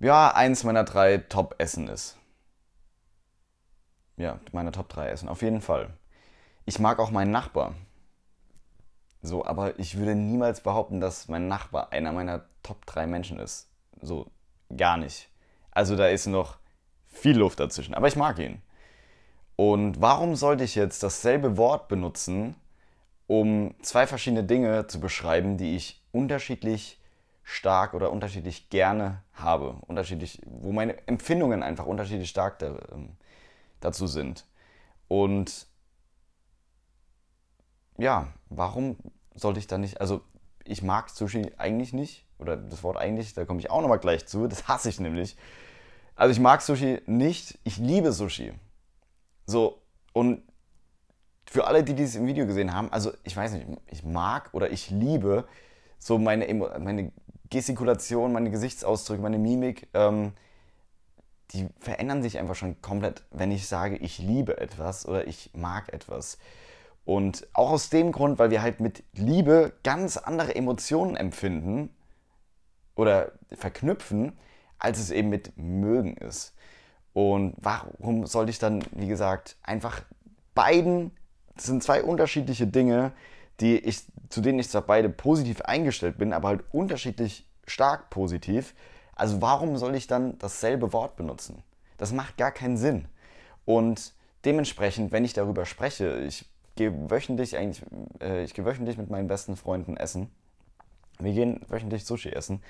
ja 0.00 0.34
eins 0.34 0.64
meiner 0.64 0.84
drei 0.84 1.18
Top-Essen 1.18 1.88
ist. 1.88 2.18
Ja, 4.18 4.40
meine 4.50 4.72
Top 4.72 4.88
3 4.88 5.08
Essen, 5.10 5.28
auf 5.28 5.42
jeden 5.42 5.60
Fall. 5.60 5.90
Ich 6.64 6.80
mag 6.80 6.98
auch 6.98 7.12
meinen 7.12 7.30
Nachbar. 7.30 7.74
So, 9.22 9.44
aber 9.44 9.78
ich 9.78 9.96
würde 9.96 10.16
niemals 10.16 10.60
behaupten, 10.60 11.00
dass 11.00 11.28
mein 11.28 11.46
Nachbar 11.46 11.92
einer 11.92 12.12
meiner 12.12 12.44
Top 12.64 12.84
3 12.86 13.06
Menschen 13.06 13.38
ist. 13.38 13.70
So, 14.00 14.30
gar 14.76 14.96
nicht. 14.96 15.30
Also 15.70 15.94
da 15.94 16.08
ist 16.08 16.26
noch 16.26 16.58
viel 17.06 17.38
Luft 17.38 17.60
dazwischen, 17.60 17.94
aber 17.94 18.08
ich 18.08 18.16
mag 18.16 18.38
ihn. 18.40 18.60
Und 19.60 20.00
warum 20.00 20.36
sollte 20.36 20.62
ich 20.62 20.76
jetzt 20.76 21.02
dasselbe 21.02 21.56
Wort 21.56 21.88
benutzen, 21.88 22.54
um 23.26 23.74
zwei 23.82 24.06
verschiedene 24.06 24.44
Dinge 24.44 24.86
zu 24.86 25.00
beschreiben, 25.00 25.56
die 25.56 25.74
ich 25.74 26.00
unterschiedlich 26.12 27.00
stark 27.42 27.92
oder 27.92 28.12
unterschiedlich 28.12 28.70
gerne 28.70 29.20
habe, 29.32 29.74
unterschiedlich, 29.88 30.40
wo 30.46 30.70
meine 30.70 31.04
Empfindungen 31.08 31.64
einfach 31.64 31.86
unterschiedlich 31.86 32.30
stark 32.30 32.60
da, 32.60 32.78
ähm, 32.92 33.16
dazu 33.80 34.06
sind. 34.06 34.46
Und 35.08 35.66
ja, 37.98 38.28
warum 38.50 38.96
sollte 39.34 39.58
ich 39.58 39.66
da 39.66 39.76
nicht, 39.76 40.00
also 40.00 40.20
ich 40.62 40.84
mag 40.84 41.10
Sushi 41.10 41.50
eigentlich 41.56 41.92
nicht, 41.92 42.24
oder 42.38 42.56
das 42.56 42.84
Wort 42.84 42.96
eigentlich, 42.96 43.34
da 43.34 43.44
komme 43.44 43.58
ich 43.58 43.72
auch 43.72 43.80
nochmal 43.80 43.98
gleich 43.98 44.24
zu, 44.24 44.46
das 44.46 44.68
hasse 44.68 44.88
ich 44.88 45.00
nämlich. 45.00 45.36
Also 46.14 46.30
ich 46.30 46.38
mag 46.38 46.62
Sushi 46.62 47.02
nicht, 47.06 47.58
ich 47.64 47.78
liebe 47.78 48.12
Sushi. 48.12 48.52
So, 49.48 49.80
und 50.12 50.42
für 51.46 51.66
alle, 51.66 51.82
die 51.82 51.94
dieses 51.94 52.16
im 52.16 52.26
Video 52.26 52.46
gesehen 52.46 52.74
haben, 52.74 52.92
also 52.92 53.12
ich 53.24 53.34
weiß 53.34 53.52
nicht, 53.52 53.66
ich 53.86 54.04
mag 54.04 54.50
oder 54.52 54.70
ich 54.70 54.90
liebe 54.90 55.48
so 55.98 56.18
meine, 56.18 56.52
meine 56.52 57.12
Gestikulation, 57.48 58.34
meine 58.34 58.50
Gesichtsausdrücke, 58.50 59.22
meine 59.22 59.38
Mimik, 59.38 59.88
ähm, 59.94 60.32
die 61.52 61.66
verändern 61.80 62.22
sich 62.22 62.38
einfach 62.38 62.56
schon 62.56 62.82
komplett, 62.82 63.24
wenn 63.30 63.50
ich 63.50 63.66
sage, 63.66 63.96
ich 63.96 64.18
liebe 64.18 64.58
etwas 64.58 65.08
oder 65.08 65.26
ich 65.26 65.50
mag 65.54 65.94
etwas. 65.94 66.36
Und 67.06 67.48
auch 67.54 67.70
aus 67.70 67.88
dem 67.88 68.12
Grund, 68.12 68.38
weil 68.38 68.50
wir 68.50 68.60
halt 68.60 68.80
mit 68.80 69.02
Liebe 69.14 69.72
ganz 69.82 70.18
andere 70.18 70.54
Emotionen 70.56 71.16
empfinden 71.16 71.88
oder 72.96 73.32
verknüpfen, 73.50 74.38
als 74.78 74.98
es 74.98 75.10
eben 75.10 75.30
mit 75.30 75.56
mögen 75.56 76.18
ist. 76.18 76.54
Und 77.18 77.54
warum 77.56 78.26
sollte 78.26 78.50
ich 78.50 78.60
dann, 78.60 78.84
wie 78.92 79.08
gesagt, 79.08 79.56
einfach 79.64 80.02
beiden, 80.54 81.10
das 81.56 81.64
sind 81.64 81.82
zwei 81.82 82.04
unterschiedliche 82.04 82.68
Dinge, 82.68 83.10
die 83.58 83.76
ich, 83.76 84.04
zu 84.28 84.40
denen 84.40 84.60
ich 84.60 84.68
zwar 84.68 84.82
beide 84.82 85.08
positiv 85.08 85.60
eingestellt 85.62 86.16
bin, 86.16 86.32
aber 86.32 86.46
halt 86.46 86.60
unterschiedlich 86.70 87.44
stark 87.66 88.08
positiv. 88.08 88.72
Also 89.16 89.42
warum 89.42 89.78
soll 89.78 89.96
ich 89.96 90.06
dann 90.06 90.38
dasselbe 90.38 90.92
Wort 90.92 91.16
benutzen? 91.16 91.64
Das 91.96 92.12
macht 92.12 92.36
gar 92.36 92.52
keinen 92.52 92.76
Sinn. 92.76 93.08
Und 93.64 94.12
dementsprechend, 94.44 95.10
wenn 95.10 95.24
ich 95.24 95.32
darüber 95.32 95.66
spreche, 95.66 96.20
ich 96.20 96.48
gehe 96.76 97.10
wöchentlich 97.10 97.56
eigentlich, 97.56 97.84
äh, 98.20 98.44
ich 98.44 98.54
gehe 98.54 98.64
wöchentlich 98.64 98.96
mit 98.96 99.10
meinen 99.10 99.26
besten 99.26 99.56
Freunden 99.56 99.96
essen. 99.96 100.30
Wir 101.18 101.32
gehen 101.32 101.62
wöchentlich 101.66 102.04
Sushi 102.04 102.28
essen. 102.28 102.62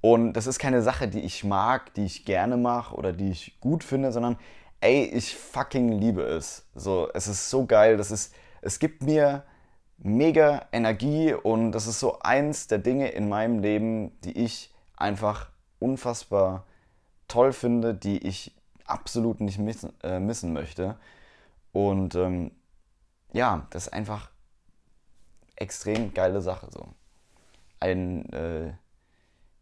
Und 0.00 0.34
das 0.34 0.46
ist 0.46 0.58
keine 0.58 0.82
Sache, 0.82 1.08
die 1.08 1.20
ich 1.20 1.44
mag, 1.44 1.92
die 1.94 2.04
ich 2.04 2.24
gerne 2.24 2.56
mache 2.56 2.94
oder 2.94 3.12
die 3.12 3.30
ich 3.30 3.58
gut 3.60 3.82
finde, 3.82 4.12
sondern 4.12 4.36
ey, 4.80 5.04
ich 5.04 5.34
fucking 5.34 5.90
liebe 5.90 6.22
es. 6.22 6.66
So, 6.74 7.08
es 7.14 7.26
ist 7.26 7.50
so 7.50 7.66
geil, 7.66 7.96
das 7.96 8.10
ist, 8.10 8.34
es 8.62 8.78
gibt 8.78 9.02
mir 9.02 9.44
mega 9.98 10.66
Energie 10.70 11.34
und 11.34 11.72
das 11.72 11.86
ist 11.86 11.98
so 11.98 12.20
eins 12.20 12.68
der 12.68 12.78
Dinge 12.78 13.08
in 13.08 13.28
meinem 13.28 13.58
Leben, 13.58 14.12
die 14.22 14.38
ich 14.38 14.72
einfach 14.96 15.50
unfassbar 15.80 16.64
toll 17.26 17.52
finde, 17.52 17.94
die 17.94 18.18
ich 18.18 18.54
absolut 18.84 19.40
nicht 19.40 19.58
missen, 19.58 19.92
äh, 20.02 20.20
missen 20.20 20.52
möchte. 20.52 20.96
Und 21.72 22.14
ähm, 22.14 22.52
ja, 23.32 23.66
das 23.70 23.88
ist 23.88 23.92
einfach 23.92 24.30
extrem 25.56 26.14
geile 26.14 26.40
Sache 26.40 26.68
so. 26.70 26.88
Ein 27.80 28.32
äh, 28.32 28.72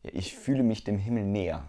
ja, 0.06 0.12
ich 0.14 0.36
fühle 0.36 0.62
mich 0.62 0.84
dem 0.84 0.98
Himmel 0.98 1.24
näher, 1.24 1.66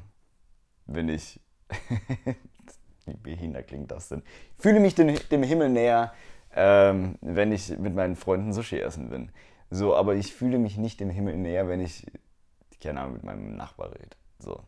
wenn 0.86 1.10
ich. 1.10 1.40
Wie 3.06 3.14
behindert 3.14 3.68
klingt 3.68 3.92
das 3.92 4.10
denn? 4.10 4.22
Ich 4.58 4.62
fühle 4.62 4.80
mich 4.80 4.96
dem, 4.96 5.18
dem 5.32 5.44
Himmel 5.44 5.70
näher, 5.70 6.14
ähm, 6.54 7.18
wenn 7.22 7.52
ich 7.52 7.78
mit 7.78 7.96
meinen 7.96 8.16
Freunden 8.16 8.52
Sushi 8.52 8.80
essen 8.80 9.10
bin. 9.10 9.32
So, 9.70 9.96
aber 9.96 10.16
ich 10.16 10.34
fühle 10.34 10.60
mich 10.60 10.78
nicht 10.78 11.00
dem 11.00 11.10
Himmel 11.10 11.38
näher, 11.38 11.68
wenn 11.70 11.80
ich, 11.80 12.06
keine 12.82 13.02
Ahnung, 13.02 13.14
mit 13.14 13.24
meinem 13.24 13.56
Nachbar 13.56 13.92
rede. 13.94 14.16
So. 14.40 14.62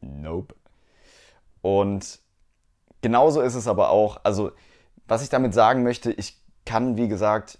Nope. 0.00 0.54
Und 1.60 2.20
genauso 3.02 3.40
ist 3.40 3.56
es 3.56 3.66
aber 3.66 3.90
auch, 3.90 4.20
also, 4.22 4.52
was 5.08 5.22
ich 5.22 5.28
damit 5.28 5.52
sagen 5.52 5.82
möchte, 5.82 6.12
ich 6.12 6.40
kann, 6.64 6.96
wie 6.96 7.08
gesagt, 7.08 7.58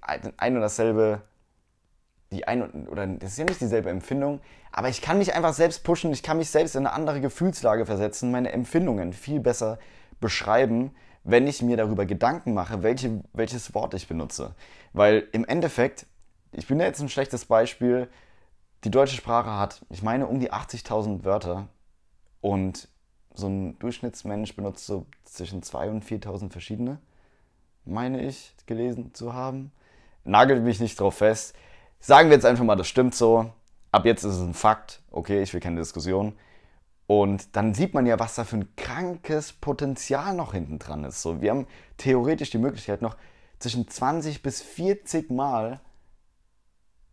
ein 0.00 0.56
und 0.56 0.62
dasselbe 0.62 1.22
die 2.34 2.46
ein 2.46 2.88
oder 2.88 3.06
das 3.06 3.32
ist 3.32 3.38
ja 3.38 3.44
nicht 3.44 3.60
dieselbe 3.60 3.90
Empfindung, 3.90 4.40
aber 4.72 4.88
ich 4.88 5.00
kann 5.00 5.18
mich 5.18 5.34
einfach 5.34 5.54
selbst 5.54 5.84
pushen, 5.84 6.12
ich 6.12 6.22
kann 6.22 6.36
mich 6.36 6.50
selbst 6.50 6.74
in 6.74 6.86
eine 6.86 6.94
andere 6.94 7.20
Gefühlslage 7.20 7.86
versetzen, 7.86 8.30
meine 8.30 8.52
Empfindungen 8.52 9.12
viel 9.12 9.40
besser 9.40 9.78
beschreiben, 10.20 10.90
wenn 11.22 11.46
ich 11.46 11.62
mir 11.62 11.76
darüber 11.76 12.04
Gedanken 12.04 12.54
mache, 12.54 12.82
welche, 12.82 13.22
welches 13.32 13.74
Wort 13.74 13.94
ich 13.94 14.08
benutze. 14.08 14.54
Weil 14.92 15.26
im 15.32 15.44
Endeffekt, 15.44 16.06
ich 16.52 16.66
bin 16.66 16.78
ja 16.78 16.86
jetzt 16.86 17.00
ein 17.00 17.08
schlechtes 17.08 17.46
Beispiel, 17.46 18.08
die 18.84 18.90
deutsche 18.90 19.16
Sprache 19.16 19.52
hat, 19.52 19.84
ich 19.88 20.02
meine, 20.02 20.26
um 20.26 20.38
die 20.40 20.52
80.000 20.52 21.24
Wörter 21.24 21.68
und 22.42 22.88
so 23.34 23.48
ein 23.48 23.78
Durchschnittsmensch 23.78 24.54
benutzt 24.54 24.86
so 24.86 25.06
zwischen 25.24 25.62
2.000 25.62 25.90
und 25.90 26.04
4.000 26.04 26.50
verschiedene, 26.50 26.98
meine 27.84 28.22
ich, 28.22 28.54
gelesen 28.66 29.14
zu 29.14 29.34
haben. 29.34 29.72
Nagelt 30.24 30.62
mich 30.62 30.80
nicht 30.80 30.98
drauf 31.00 31.16
fest. 31.16 31.54
Sagen 32.06 32.28
wir 32.28 32.36
jetzt 32.36 32.44
einfach 32.44 32.64
mal, 32.64 32.76
das 32.76 32.86
stimmt 32.86 33.14
so. 33.14 33.50
Ab 33.90 34.04
jetzt 34.04 34.24
ist 34.24 34.34
es 34.34 34.42
ein 34.42 34.52
Fakt. 34.52 35.00
Okay, 35.10 35.42
ich 35.42 35.54
will 35.54 35.60
keine 35.62 35.80
Diskussion. 35.80 36.34
Und 37.06 37.56
dann 37.56 37.72
sieht 37.72 37.94
man 37.94 38.04
ja, 38.04 38.18
was 38.18 38.34
da 38.34 38.44
für 38.44 38.56
ein 38.56 38.76
krankes 38.76 39.54
Potenzial 39.54 40.34
noch 40.34 40.52
hinten 40.52 40.78
dran 40.78 41.04
ist. 41.04 41.22
So, 41.22 41.40
wir 41.40 41.50
haben 41.50 41.66
theoretisch 41.96 42.50
die 42.50 42.58
Möglichkeit, 42.58 43.00
noch 43.00 43.16
zwischen 43.58 43.88
20 43.88 44.42
bis 44.42 44.60
40 44.60 45.30
Mal 45.30 45.80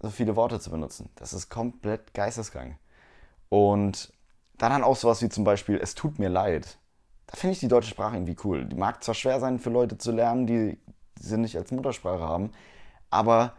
so 0.01 0.09
viele 0.09 0.35
Worte 0.35 0.59
zu 0.59 0.69
benutzen. 0.69 1.09
Das 1.15 1.31
ist 1.31 1.49
komplett 1.49 2.13
geisteskrank. 2.13 2.75
Und 3.47 4.11
dann 4.57 4.73
dann 4.73 4.83
auch 4.83 4.97
sowas 4.97 5.21
wie 5.21 5.29
zum 5.29 5.45
Beispiel, 5.45 5.79
es 5.81 5.95
tut 5.95 6.19
mir 6.19 6.27
leid. 6.27 6.79
Da 7.27 7.37
finde 7.37 7.53
ich 7.53 7.61
die 7.61 7.69
deutsche 7.69 7.91
Sprache 7.91 8.17
irgendwie 8.17 8.35
cool. 8.43 8.65
Die 8.65 8.75
mag 8.75 9.01
zwar 9.05 9.15
schwer 9.15 9.39
sein 9.39 9.57
für 9.57 9.69
Leute 9.69 9.97
zu 9.97 10.11
lernen, 10.11 10.47
die 10.47 10.77
sie 11.17 11.37
nicht 11.37 11.55
als 11.55 11.71
Muttersprache 11.71 12.23
haben, 12.27 12.51
aber 13.09 13.53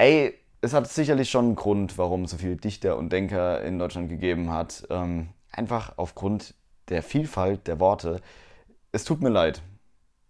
ey, 0.00 0.34
es 0.62 0.72
hat 0.72 0.88
sicherlich 0.88 1.30
schon 1.30 1.44
einen 1.46 1.54
Grund, 1.56 1.98
warum 1.98 2.24
es 2.24 2.30
so 2.30 2.38
viele 2.38 2.56
Dichter 2.56 2.96
und 2.96 3.12
Denker 3.12 3.62
in 3.62 3.78
Deutschland 3.78 4.08
gegeben 4.08 4.50
hat. 4.50 4.86
Ähm, 4.90 5.28
einfach 5.52 5.94
aufgrund 5.98 6.54
der 6.88 7.02
Vielfalt 7.02 7.66
der 7.66 7.80
Worte. 7.80 8.20
Es 8.92 9.04
tut 9.04 9.20
mir 9.20 9.28
leid. 9.28 9.62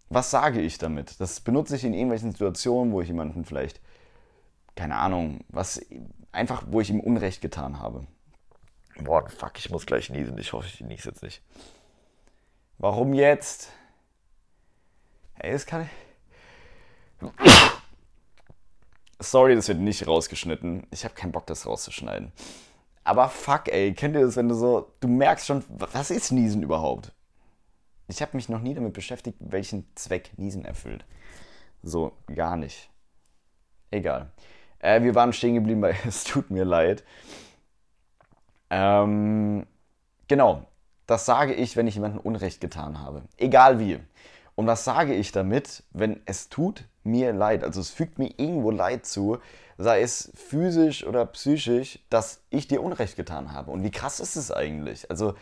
Was 0.09 0.29
sage 0.29 0.59
ich 0.59 0.77
damit? 0.77 1.19
Das 1.21 1.39
benutze 1.39 1.77
ich 1.77 1.85
in 1.85 1.93
irgendwelchen 1.93 2.31
Situationen, 2.33 2.91
wo 2.91 3.01
ich 3.01 3.07
jemanden 3.07 3.45
vielleicht, 3.45 3.79
keine 4.75 4.97
Ahnung, 4.97 5.39
was 5.47 5.85
einfach, 6.33 6.63
wo 6.67 6.81
ich 6.81 6.89
ihm 6.89 6.99
Unrecht 6.99 7.41
getan 7.41 7.79
habe. 7.79 8.05
Boah, 9.01 9.27
fuck, 9.29 9.53
ich 9.57 9.69
muss 9.69 9.85
gleich 9.85 10.09
niesen. 10.09 10.37
Ich 10.37 10.51
hoffe, 10.51 10.67
ich 10.67 10.81
niese 10.81 11.09
jetzt 11.09 11.23
nicht. 11.23 11.41
Warum 12.77 13.13
jetzt? 13.13 13.69
Ey, 15.39 15.53
das 15.53 15.65
kann 15.65 15.87
ich. 17.21 17.31
Sorry, 19.21 19.55
das 19.55 19.67
wird 19.67 19.79
nicht 19.79 20.07
rausgeschnitten. 20.07 20.87
Ich 20.89 21.03
habe 21.03 21.13
keinen 21.13 21.31
Bock, 21.31 21.45
das 21.45 21.67
rauszuschneiden. 21.67 22.31
Aber 23.03 23.29
fuck, 23.29 23.67
ey, 23.67 23.93
kennt 23.93 24.15
ihr 24.15 24.21
das, 24.25 24.35
wenn 24.35 24.49
du 24.49 24.55
so, 24.55 24.91
du 24.99 25.07
merkst 25.07 25.45
schon, 25.45 25.63
was 25.69 26.11
ist 26.11 26.31
Niesen 26.31 26.63
überhaupt? 26.63 27.11
Ich 28.07 28.21
habe 28.21 28.35
mich 28.35 28.49
noch 28.49 28.61
nie 28.61 28.73
damit 28.73 28.93
beschäftigt, 28.93 29.37
welchen 29.39 29.87
Zweck 29.95 30.31
Niesen 30.37 30.65
erfüllt. 30.65 31.05
So, 31.83 32.13
gar 32.33 32.57
nicht. 32.57 32.89
Egal. 33.91 34.31
Äh, 34.79 35.03
wir 35.03 35.15
waren 35.15 35.33
stehen 35.33 35.55
geblieben 35.55 35.81
bei 35.81 35.95
Es 36.07 36.23
tut 36.23 36.49
mir 36.49 36.65
leid. 36.65 37.03
Ähm, 38.69 39.67
genau, 40.27 40.65
das 41.05 41.25
sage 41.25 41.53
ich, 41.53 41.75
wenn 41.75 41.87
ich 41.87 41.95
jemandem 41.95 42.21
Unrecht 42.21 42.59
getan 42.59 42.99
habe. 42.99 43.23
Egal 43.37 43.79
wie. 43.79 43.99
Und 44.55 44.67
was 44.67 44.83
sage 44.83 45.13
ich 45.13 45.31
damit, 45.31 45.83
wenn 45.91 46.21
es 46.25 46.49
tut 46.49 46.85
mir 47.03 47.33
leid? 47.33 47.63
Also 47.63 47.81
es 47.81 47.89
fügt 47.89 48.19
mir 48.19 48.31
irgendwo 48.37 48.71
Leid 48.71 49.05
zu, 49.05 49.39
sei 49.77 50.01
es 50.01 50.31
physisch 50.35 51.05
oder 51.05 51.25
psychisch, 51.25 51.99
dass 52.09 52.41
ich 52.49 52.67
dir 52.67 52.81
Unrecht 52.81 53.15
getan 53.15 53.53
habe. 53.53 53.71
Und 53.71 53.83
wie 53.83 53.91
krass 53.91 54.19
ist 54.19 54.35
es 54.35 54.51
eigentlich? 54.51 55.09
Also 55.09 55.33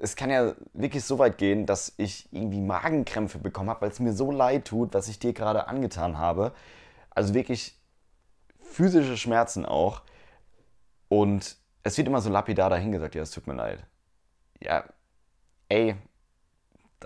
es 0.00 0.16
kann 0.16 0.30
ja 0.30 0.54
wirklich 0.74 1.04
so 1.04 1.18
weit 1.18 1.38
gehen, 1.38 1.66
dass 1.66 1.92
ich 1.96 2.28
irgendwie 2.32 2.60
Magenkrämpfe 2.60 3.38
bekommen 3.38 3.70
habe, 3.70 3.82
weil 3.82 3.90
es 3.90 4.00
mir 4.00 4.12
so 4.12 4.30
leid 4.30 4.66
tut, 4.66 4.94
was 4.94 5.08
ich 5.08 5.18
dir 5.18 5.32
gerade 5.32 5.68
angetan 5.68 6.18
habe. 6.18 6.52
Also 7.10 7.34
wirklich 7.34 7.78
physische 8.60 9.16
Schmerzen 9.16 9.64
auch. 9.64 10.02
Und 11.08 11.56
es 11.82 11.96
wird 11.96 12.08
immer 12.08 12.20
so 12.20 12.30
lapidar 12.30 12.68
dahingesagt, 12.68 13.14
ja, 13.14 13.22
es 13.22 13.30
tut 13.30 13.46
mir 13.46 13.54
leid. 13.54 13.84
Ja, 14.60 14.84
ey, 15.68 15.96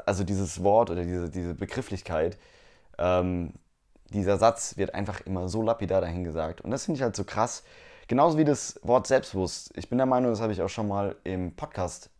also 0.06 0.24
dieses 0.24 0.62
Wort 0.62 0.90
oder 0.90 1.04
diese, 1.04 1.30
diese 1.30 1.54
Begrifflichkeit, 1.54 2.38
ähm, 2.98 3.52
dieser 4.10 4.36
Satz 4.36 4.76
wird 4.76 4.94
einfach 4.94 5.20
immer 5.22 5.48
so 5.48 5.62
lapidar 5.62 6.00
dahingesagt. 6.00 6.60
Und 6.60 6.70
das 6.70 6.84
finde 6.84 6.98
ich 6.98 7.02
halt 7.02 7.16
so 7.16 7.24
krass. 7.24 7.62
Genauso 8.08 8.38
wie 8.38 8.44
das 8.44 8.80
Wort 8.82 9.06
selbstbewusst. 9.06 9.72
Ich 9.76 9.88
bin 9.88 9.98
der 9.98 10.06
Meinung, 10.06 10.30
das 10.30 10.40
habe 10.40 10.52
ich 10.52 10.62
auch 10.62 10.68
schon 10.68 10.88
mal 10.88 11.16
im 11.24 11.54
Podcast 11.54 12.10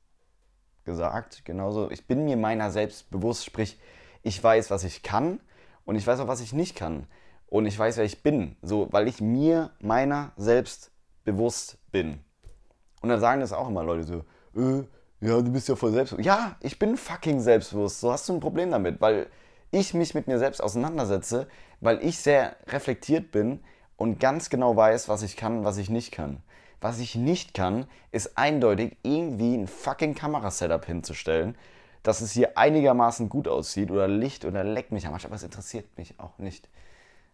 gesagt. 0.84 1.44
Genauso, 1.44 1.90
ich 1.90 2.06
bin 2.06 2.24
mir 2.24 2.36
meiner 2.36 2.70
selbst 2.70 3.10
bewusst, 3.10 3.44
sprich, 3.44 3.78
ich 4.22 4.42
weiß, 4.42 4.70
was 4.70 4.84
ich 4.84 5.02
kann 5.02 5.40
und 5.84 5.96
ich 5.96 6.06
weiß 6.06 6.20
auch, 6.20 6.28
was 6.28 6.40
ich 6.40 6.52
nicht 6.52 6.76
kann. 6.76 7.06
Und 7.46 7.66
ich 7.66 7.76
weiß, 7.76 7.96
wer 7.96 8.04
ich 8.04 8.22
bin. 8.22 8.56
So, 8.62 8.86
weil 8.92 9.08
ich 9.08 9.20
mir 9.20 9.70
meiner 9.80 10.32
selbst 10.36 10.92
bewusst 11.24 11.78
bin. 11.90 12.20
Und 13.02 13.08
dann 13.08 13.20
sagen 13.20 13.40
das 13.40 13.52
auch 13.52 13.68
immer 13.68 13.82
Leute 13.82 14.04
so, 14.04 14.24
äh, 14.60 14.84
ja, 15.20 15.40
du 15.42 15.50
bist 15.50 15.68
ja 15.68 15.74
voll 15.74 15.92
selbstbewusst. 15.92 16.26
Ja, 16.26 16.56
ich 16.60 16.78
bin 16.78 16.96
fucking 16.96 17.40
selbstbewusst. 17.40 18.00
So 18.00 18.12
hast 18.12 18.28
du 18.28 18.34
ein 18.34 18.40
Problem 18.40 18.70
damit, 18.70 19.00
weil 19.00 19.26
ich 19.70 19.94
mich 19.94 20.14
mit 20.14 20.26
mir 20.26 20.38
selbst 20.38 20.62
auseinandersetze, 20.62 21.46
weil 21.80 22.04
ich 22.04 22.18
sehr 22.18 22.56
reflektiert 22.68 23.30
bin 23.30 23.60
und 23.96 24.20
ganz 24.20 24.50
genau 24.50 24.76
weiß, 24.76 25.08
was 25.08 25.22
ich 25.22 25.36
kann, 25.36 25.64
was 25.64 25.76
ich 25.76 25.90
nicht 25.90 26.12
kann. 26.12 26.42
Was 26.80 26.98
ich 26.98 27.14
nicht 27.14 27.52
kann, 27.52 27.86
ist 28.10 28.38
eindeutig 28.38 28.96
irgendwie 29.02 29.54
ein 29.54 29.66
fucking 29.66 30.14
Kamerasetup 30.14 30.86
hinzustellen, 30.86 31.54
dass 32.02 32.22
es 32.22 32.32
hier 32.32 32.56
einigermaßen 32.56 33.28
gut 33.28 33.46
aussieht 33.46 33.90
oder 33.90 34.08
Licht 34.08 34.46
oder 34.46 34.64
leck 34.64 34.90
mich 34.90 35.06
am 35.06 35.12
Arsch, 35.12 35.26
aber 35.26 35.34
es 35.34 35.42
interessiert 35.42 35.86
mich 35.98 36.18
auch 36.18 36.38
nicht. 36.38 36.68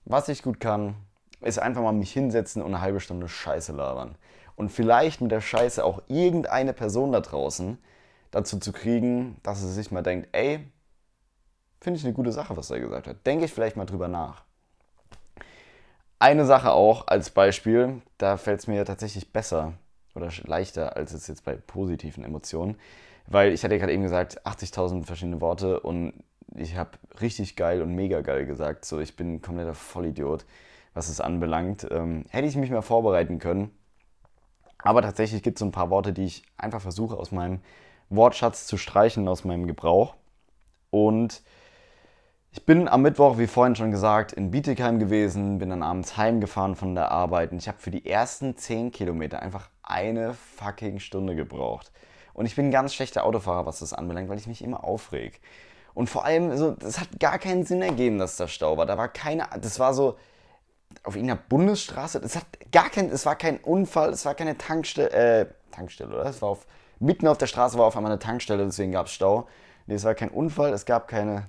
Was 0.05 0.29
ich 0.29 0.43
gut 0.43 0.59
kann, 0.59 0.97
ist 1.41 1.59
einfach 1.59 1.83
mal 1.83 1.93
mich 1.93 2.13
hinsetzen 2.13 2.63
und 2.63 2.75
eine 2.75 2.81
halbe 2.81 3.01
Stunde 3.01 3.29
Scheiße 3.29 3.73
labern. 3.73 4.17
Und 4.57 4.71
vielleicht 4.71 5.21
mit 5.21 5.31
der 5.31 5.41
Scheiße 5.41 5.85
auch 5.85 6.03
irgendeine 6.09 6.73
Person 6.73 7.13
da 7.13 7.21
draußen 7.21 7.79
dazu 8.31 8.59
zu 8.59 8.73
kriegen, 8.73 9.37
dass 9.43 9.61
sie 9.61 9.73
sich 9.73 9.91
mal 9.91 10.03
denkt, 10.03 10.29
ey, 10.33 10.67
finde 11.81 11.99
ich 11.99 12.05
eine 12.05 12.15
gute 12.15 12.33
Sache, 12.33 12.57
was 12.57 12.71
er 12.71 12.81
gesagt 12.81 13.07
hat. 13.07 13.27
Denke 13.27 13.45
ich 13.45 13.53
vielleicht 13.53 13.77
mal 13.77 13.87
drüber 13.87 14.09
nach. 14.09 14.43
Eine 16.19 16.47
Sache 16.47 16.73
auch 16.73 17.07
als 17.09 17.31
Beispiel, 17.31 18.01
da 18.17 18.37
fällt 18.39 18.61
es 18.61 18.67
mir 18.67 18.85
tatsächlich 18.85 19.33
besser 19.33 19.75
oder 20.15 20.31
leichter 20.45 20.97
als 20.97 21.13
es 21.13 21.27
jetzt 21.27 21.45
bei 21.45 21.57
positiven 21.57 22.25
Emotionen, 22.25 22.77
weil 23.27 23.53
ich 23.53 23.63
hatte 23.63 23.79
gerade 23.79 23.93
eben 23.93 24.03
gesagt, 24.03 24.45
80.000 24.47 25.05
verschiedene 25.05 25.41
Worte 25.43 25.81
und 25.81 26.15
ich 26.55 26.77
habe 26.77 26.91
richtig 27.21 27.57
geil 27.57 27.83
und 27.83 27.95
mega 27.95 28.23
geil 28.23 28.47
gesagt. 28.47 28.85
So, 28.85 29.01
ich 29.01 29.17
bin 29.17 29.35
ein 29.35 29.43
kompletter 29.43 29.75
Vollidiot, 29.75 30.47
was 30.95 31.09
es 31.09 31.21
anbelangt. 31.21 31.87
Ähm, 31.91 32.25
hätte 32.31 32.49
ich 32.49 32.57
mich 32.57 32.71
mal 32.71 32.83
vorbereiten 32.83 33.39
können. 33.39 33.71
Aber 34.79 35.03
tatsächlich 35.03 35.43
gibt 35.43 35.59
es 35.59 35.61
so 35.61 35.67
ein 35.67 35.73
paar 35.73 35.91
Worte, 35.91 36.13
die 36.13 36.25
ich 36.25 36.45
einfach 36.57 36.81
versuche 36.81 37.17
aus 37.17 37.33
meinem 37.33 37.61
Wortschatz 38.09 38.67
zu 38.67 38.77
streichen, 38.77 39.29
aus 39.29 39.45
meinem 39.45 39.67
Gebrauch. 39.67 40.15
Und 40.91 41.43
ich 42.57 42.65
bin 42.65 42.89
am 42.89 43.03
Mittwoch, 43.03 43.37
wie 43.37 43.47
vorhin 43.47 43.77
schon 43.77 43.91
gesagt, 43.91 44.33
in 44.33 44.51
Bietigheim 44.51 44.99
gewesen, 44.99 45.59
bin 45.59 45.69
dann 45.69 45.83
abends 45.83 46.17
heimgefahren 46.17 46.75
von 46.75 46.95
der 46.95 47.11
Arbeit 47.11 47.53
und 47.53 47.59
ich 47.59 47.69
habe 47.69 47.77
für 47.79 47.91
die 47.91 48.07
ersten 48.07 48.57
10 48.57 48.93
Kilometer 48.93 49.43
einfach 49.43 49.69
eine 49.83 50.33
fucking 50.33 50.99
Stunde 50.99 51.37
gebraucht. 51.37 51.93
Und 52.33 52.47
ich 52.47 52.57
bin 52.57 52.69
ein 52.69 52.71
ganz 52.71 52.95
schlechter 52.95 53.25
Autofahrer, 53.25 53.67
was 53.67 53.81
das 53.81 53.93
anbelangt, 53.93 54.31
weil 54.31 54.39
ich 54.39 54.47
mich 54.47 54.65
immer 54.65 54.85
aufreg. 54.85 55.43
Und 55.93 56.09
vor 56.09 56.25
allem, 56.25 56.57
so, 56.57 56.71
das 56.71 56.99
hat 56.99 57.21
gar 57.21 57.39
keinen 57.39 57.67
Sinn 57.67 57.83
ergeben, 57.83 58.19
dass 58.19 58.39
da 58.39 58.49
Stau 58.49 58.79
war. 58.79 58.87
Da 58.87 58.97
war 58.97 59.09
keine, 59.09 59.47
das 59.61 59.79
war 59.79 59.93
so 59.93 60.17
auf 61.05 61.15
irgendeiner 61.15 61.43
Bundesstraße. 61.51 62.21
Es 62.25 62.37
hat 62.37 62.47
gar 62.73 62.89
kein, 62.89 63.11
es 63.11 63.27
war 63.27 63.37
kein 63.37 63.59
Unfall, 63.59 64.11
es 64.11 64.25
war 64.25 64.35
keine 64.35 64.57
Tankstelle, 64.57 65.11
äh, 65.11 65.47
Tankstelle, 65.73 66.15
oder? 66.15 66.25
Es 66.25 66.41
war 66.41 66.49
auf, 66.49 66.67
mitten 67.01 67.29
auf 67.29 67.37
der 67.37 67.49
Straße 67.49 67.77
war 67.77 67.85
auf 67.85 67.97
einmal 67.99 68.13
eine 68.13 68.19
Tankstelle, 68.19 68.65
deswegen 68.65 68.93
gab 68.93 69.07
es 69.07 69.13
Stau. 69.13 69.47
Nee, 69.87 69.97
es 69.97 70.05
war 70.05 70.15
kein 70.15 70.31
Unfall, 70.31 70.73
es 70.73 70.87
gab 70.87 71.07
keine 71.07 71.49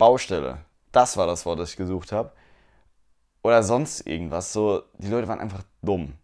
Baustelle. 0.00 0.64
Das 0.92 1.16
war 1.16 1.26
das 1.26 1.46
Wort, 1.46 1.60
das 1.60 1.70
ich 1.70 1.76
gesucht 1.76 2.10
habe. 2.10 2.32
Oder 3.42 3.62
sonst 3.62 4.06
irgendwas. 4.06 4.52
So, 4.52 4.82
die 4.98 5.08
Leute 5.08 5.28
waren 5.28 5.40
einfach 5.40 5.62
dumm. 5.82 6.14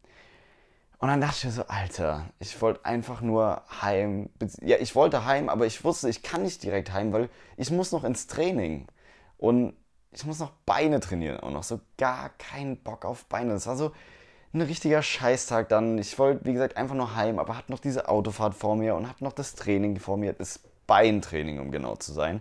Und 0.99 1.09
dann 1.09 1.21
dachte 1.21 1.37
ich 1.39 1.45
mir 1.45 1.51
so, 1.51 1.67
Alter, 1.69 2.27
ich 2.39 2.61
wollte 2.63 2.85
einfach 2.87 3.21
nur 3.21 3.63
heim. 3.83 4.31
Ja, 4.63 4.79
ich 4.79 4.95
wollte 4.95 5.27
heim, 5.27 5.49
aber 5.49 5.67
ich 5.67 5.85
wusste, 5.85 6.09
ich 6.09 6.23
kann 6.23 6.43
nicht 6.43 6.63
direkt 6.63 6.93
heim, 6.93 7.13
weil 7.13 7.29
ich 7.57 7.71
muss 7.71 7.93
noch 7.93 8.03
ins 8.03 8.27
Training. 8.27 8.87
Und 9.37 9.75
ich 10.11 10.25
muss 10.25 10.39
noch 10.39 10.53
Beine 10.65 10.99
trainieren 11.01 11.39
und 11.41 11.53
noch 11.53 11.63
so 11.63 11.81
gar 11.99 12.31
keinen 12.31 12.79
Bock 12.83 13.05
auf 13.05 13.27
Beine. 13.27 13.53
Das 13.53 13.67
war 13.67 13.77
so 13.77 13.93
ein 14.55 14.63
richtiger 14.63 15.03
Scheißtag 15.03 15.69
dann. 15.69 15.99
Ich 15.99 16.19
wollte, 16.19 16.47
wie 16.47 16.55
gesagt, 16.55 16.79
einfach 16.79 16.95
nur 16.95 17.15
heim, 17.15 17.39
aber 17.39 17.59
hatte 17.59 17.71
noch 17.71 17.81
diese 17.81 18.09
Autofahrt 18.09 18.55
vor 18.55 18.75
mir 18.75 18.95
und 18.95 19.07
hatte 19.07 19.23
noch 19.23 19.35
das 19.35 19.55
Training 19.55 20.01
vor 20.01 20.17
mir, 20.17 20.33
das 20.33 20.61
Beintraining, 20.87 21.61
um 21.61 21.71
genau 21.71 21.97
zu 21.97 22.13
sein. 22.13 22.41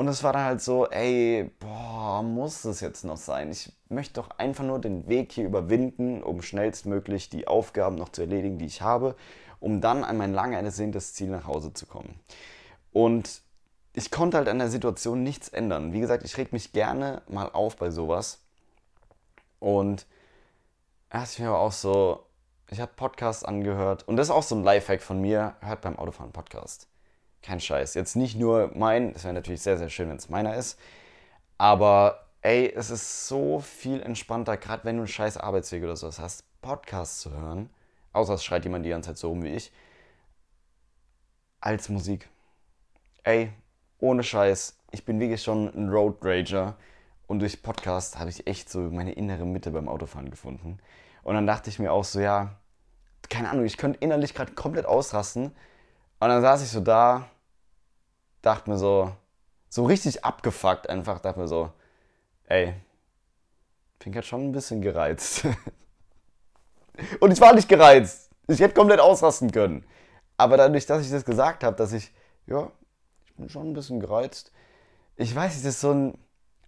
Und 0.00 0.08
es 0.08 0.22
war 0.22 0.32
dann 0.32 0.44
halt 0.44 0.62
so, 0.62 0.88
ey, 0.88 1.50
boah, 1.58 2.22
muss 2.22 2.62
das 2.62 2.80
jetzt 2.80 3.04
noch 3.04 3.18
sein? 3.18 3.50
Ich 3.50 3.70
möchte 3.90 4.14
doch 4.14 4.30
einfach 4.38 4.64
nur 4.64 4.78
den 4.78 5.08
Weg 5.08 5.30
hier 5.30 5.44
überwinden, 5.44 6.22
um 6.22 6.40
schnellstmöglich 6.40 7.28
die 7.28 7.46
Aufgaben 7.46 7.96
noch 7.96 8.08
zu 8.08 8.22
erledigen, 8.22 8.56
die 8.56 8.64
ich 8.64 8.80
habe, 8.80 9.14
um 9.58 9.82
dann 9.82 10.02
an 10.02 10.16
mein 10.16 10.32
lange 10.32 10.56
ersehntes 10.56 11.12
Ziel 11.12 11.28
nach 11.28 11.46
Hause 11.46 11.74
zu 11.74 11.84
kommen. 11.84 12.18
Und 12.94 13.42
ich 13.92 14.10
konnte 14.10 14.38
halt 14.38 14.48
an 14.48 14.58
der 14.58 14.70
Situation 14.70 15.22
nichts 15.22 15.50
ändern. 15.50 15.92
Wie 15.92 16.00
gesagt, 16.00 16.24
ich 16.24 16.38
reg 16.38 16.54
mich 16.54 16.72
gerne 16.72 17.20
mal 17.28 17.50
auf 17.50 17.76
bei 17.76 17.90
sowas. 17.90 18.38
Und 19.58 20.06
erst 21.10 21.38
mir 21.40 21.48
aber 21.48 21.58
auch 21.58 21.72
so, 21.72 22.24
ich 22.70 22.80
habe 22.80 22.92
Podcasts 22.96 23.44
angehört 23.44 24.08
und 24.08 24.16
das 24.16 24.28
ist 24.28 24.34
auch 24.34 24.44
so 24.44 24.54
ein 24.54 24.64
Lifehack 24.64 25.02
von 25.02 25.20
mir, 25.20 25.56
hört 25.60 25.82
beim 25.82 25.98
Autofahren 25.98 26.32
Podcast. 26.32 26.89
Kein 27.42 27.60
Scheiß. 27.60 27.94
Jetzt 27.94 28.16
nicht 28.16 28.36
nur 28.36 28.70
mein, 28.74 29.12
das 29.14 29.24
wäre 29.24 29.34
natürlich 29.34 29.62
sehr, 29.62 29.78
sehr 29.78 29.88
schön, 29.88 30.08
wenn 30.08 30.16
es 30.16 30.28
meiner 30.28 30.56
ist. 30.56 30.78
Aber 31.58 32.26
ey, 32.42 32.72
es 32.74 32.90
ist 32.90 33.28
so 33.28 33.60
viel 33.60 34.00
entspannter, 34.02 34.56
gerade 34.56 34.84
wenn 34.84 34.96
du 34.96 35.02
einen 35.02 35.08
scheiß 35.08 35.36
Arbeitsweg 35.36 35.82
oder 35.82 35.96
sowas 35.96 36.18
hast, 36.18 36.44
Podcasts 36.62 37.20
zu 37.20 37.32
hören, 37.32 37.70
außer 38.12 38.34
es 38.34 38.44
schreit 38.44 38.64
jemand 38.64 38.84
die 38.84 38.90
ganze 38.90 39.10
Zeit 39.10 39.18
so 39.18 39.28
rum 39.28 39.42
wie 39.42 39.54
ich, 39.54 39.72
als 41.60 41.88
Musik. 41.88 42.28
Ey, 43.22 43.52
ohne 43.98 44.22
Scheiß, 44.22 44.78
ich 44.92 45.04
bin 45.04 45.20
wirklich 45.20 45.42
schon 45.42 45.68
ein 45.74 45.90
Road 45.90 46.18
Rager 46.22 46.76
und 47.26 47.40
durch 47.40 47.62
Podcast 47.62 48.18
habe 48.18 48.30
ich 48.30 48.46
echt 48.46 48.70
so 48.70 48.80
meine 48.80 49.12
innere 49.12 49.44
Mitte 49.46 49.70
beim 49.70 49.88
Autofahren 49.88 50.30
gefunden. 50.30 50.78
Und 51.22 51.34
dann 51.34 51.46
dachte 51.46 51.70
ich 51.70 51.78
mir 51.78 51.92
auch 51.92 52.04
so, 52.04 52.20
ja, 52.20 52.56
keine 53.28 53.50
Ahnung, 53.50 53.64
ich 53.64 53.76
könnte 53.76 54.00
innerlich 54.00 54.34
gerade 54.34 54.52
komplett 54.52 54.86
ausrasten, 54.86 55.52
und 56.20 56.28
dann 56.28 56.42
saß 56.42 56.62
ich 56.62 56.68
so 56.68 56.80
da, 56.80 57.28
dachte 58.42 58.70
mir 58.70 58.78
so, 58.78 59.12
so 59.68 59.84
richtig 59.84 60.24
abgefuckt 60.24 60.88
einfach, 60.88 61.20
dachte 61.20 61.40
mir 61.40 61.48
so, 61.48 61.72
ey, 62.44 62.74
bin 63.98 64.12
gerade 64.12 64.26
schon 64.26 64.48
ein 64.48 64.52
bisschen 64.52 64.82
gereizt. 64.82 65.46
Und 67.20 67.32
ich 67.32 67.40
war 67.40 67.54
nicht 67.54 67.68
gereizt. 67.68 68.30
Ich 68.48 68.60
hätte 68.60 68.74
komplett 68.74 69.00
ausrasten 69.00 69.50
können. 69.52 69.84
Aber 70.36 70.56
dadurch, 70.56 70.86
dass 70.86 71.04
ich 71.04 71.10
das 71.10 71.24
gesagt 71.24 71.64
habe, 71.64 71.76
dass 71.76 71.92
ich, 71.92 72.12
ja, 72.46 72.70
ich 73.24 73.34
bin 73.36 73.48
schon 73.48 73.70
ein 73.70 73.74
bisschen 73.74 74.00
gereizt. 74.00 74.52
Ich 75.16 75.34
weiß, 75.34 75.56
es 75.56 75.64
ist 75.64 75.80
so 75.80 75.92
ein, 75.92 76.18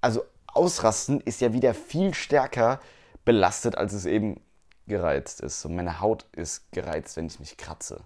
also 0.00 0.24
ausrasten 0.46 1.20
ist 1.20 1.40
ja 1.40 1.52
wieder 1.52 1.74
viel 1.74 2.14
stärker 2.14 2.80
belastet, 3.24 3.76
als 3.76 3.92
es 3.92 4.04
eben 4.04 4.40
gereizt 4.86 5.40
ist. 5.40 5.64
Und 5.64 5.74
meine 5.74 6.00
Haut 6.00 6.26
ist 6.32 6.70
gereizt, 6.72 7.16
wenn 7.16 7.26
ich 7.26 7.40
mich 7.40 7.56
kratze 7.56 8.04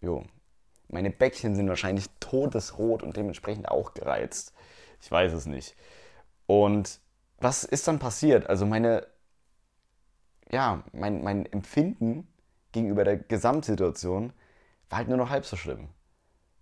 jo, 0.00 0.24
meine 0.88 1.10
Bäckchen 1.10 1.54
sind 1.54 1.68
wahrscheinlich 1.68 2.06
todesrot 2.20 3.02
und 3.02 3.16
dementsprechend 3.16 3.68
auch 3.68 3.94
gereizt. 3.94 4.54
Ich 5.00 5.10
weiß 5.10 5.32
es 5.32 5.46
nicht. 5.46 5.76
Und 6.46 7.00
was 7.38 7.64
ist 7.64 7.86
dann 7.86 7.98
passiert? 7.98 8.48
Also 8.48 8.66
meine, 8.66 9.06
ja, 10.50 10.82
mein, 10.92 11.22
mein 11.22 11.46
Empfinden 11.46 12.26
gegenüber 12.72 13.04
der 13.04 13.18
Gesamtsituation 13.18 14.32
war 14.88 14.98
halt 14.98 15.08
nur 15.08 15.18
noch 15.18 15.30
halb 15.30 15.44
so 15.44 15.56
schlimm. 15.56 15.88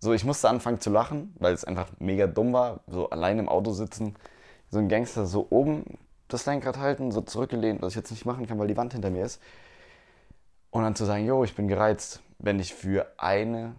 So, 0.01 0.13
ich 0.13 0.25
musste 0.25 0.49
anfangen 0.49 0.81
zu 0.81 0.91
lachen, 0.91 1.35
weil 1.39 1.55
es 1.55 1.65
einfach 1.65 1.89
mega 1.99 2.27
dumm 2.27 2.53
war, 2.53 2.81
so 2.87 3.09
allein 3.11 3.39
im 3.39 3.49
Auto 3.49 3.73
sitzen, 3.73 4.17
so 4.71 4.79
ein 4.79 4.89
Gangster 4.89 5.27
so 5.27 5.47
oben 5.51 5.99
das 6.29 6.45
Lenkrad 6.47 6.79
halten, 6.79 7.13
so 7.13 7.21
zurückgelehnt, 7.21 7.81
was 7.81 7.93
ich 7.93 7.97
jetzt 7.97 8.11
nicht 8.11 8.27
machen 8.27 8.47
kann, 8.47 8.59
weil 8.59 8.67
die 8.67 8.77
Wand 8.77 8.93
hinter 8.93 9.11
mir 9.11 9.25
ist. 9.25 9.41
Und 10.71 10.83
dann 10.83 10.97
zu 10.97 11.05
sagen, 11.05 11.25
jo, 11.25 11.45
ich 11.45 11.55
bin 11.55 11.69
gereizt 11.69 12.21
wenn 12.39 12.61
ich 12.61 12.75
für 12.75 13.13
eine 13.19 13.77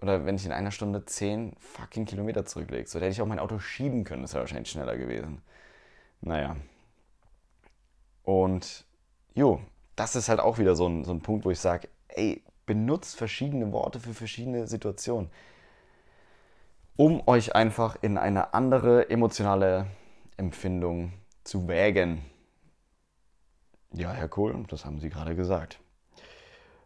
oder 0.00 0.24
wenn 0.24 0.36
ich 0.36 0.46
in 0.46 0.52
einer 0.52 0.70
Stunde 0.70 1.04
zehn 1.04 1.54
fucking 1.58 2.04
Kilometer 2.04 2.44
zurücklege. 2.44 2.86
So, 2.86 2.98
da 2.98 3.04
hätte 3.04 3.12
ich 3.12 3.22
auch 3.22 3.26
mein 3.26 3.40
Auto 3.40 3.58
schieben 3.58 4.04
können, 4.04 4.22
das 4.22 4.32
wäre 4.32 4.42
wahrscheinlich 4.42 4.70
schneller 4.70 4.96
gewesen. 4.96 5.42
Naja. 6.20 6.56
Und 8.22 8.84
jo, 9.34 9.60
das 9.96 10.14
ist 10.14 10.28
halt 10.28 10.40
auch 10.40 10.58
wieder 10.58 10.76
so 10.76 10.86
ein, 10.86 11.04
so 11.04 11.12
ein 11.12 11.20
Punkt, 11.20 11.44
wo 11.44 11.50
ich 11.50 11.58
sage, 11.58 11.88
ey, 12.08 12.44
benutzt 12.66 13.16
verschiedene 13.16 13.72
Worte 13.72 13.98
für 13.98 14.14
verschiedene 14.14 14.66
Situationen, 14.66 15.30
um 16.96 17.26
euch 17.26 17.54
einfach 17.54 17.96
in 18.02 18.18
eine 18.18 18.54
andere 18.54 19.10
emotionale 19.10 19.86
Empfindung 20.36 21.12
zu 21.44 21.66
wägen. 21.66 22.22
Ja, 23.92 24.12
Herr 24.12 24.28
Kohl, 24.28 24.64
das 24.68 24.84
haben 24.84 25.00
Sie 25.00 25.08
gerade 25.08 25.34
gesagt. 25.34 25.80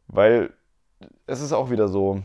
Weil 0.06 0.54
es 1.26 1.40
ist 1.40 1.52
auch 1.52 1.70
wieder 1.70 1.88
so, 1.88 2.22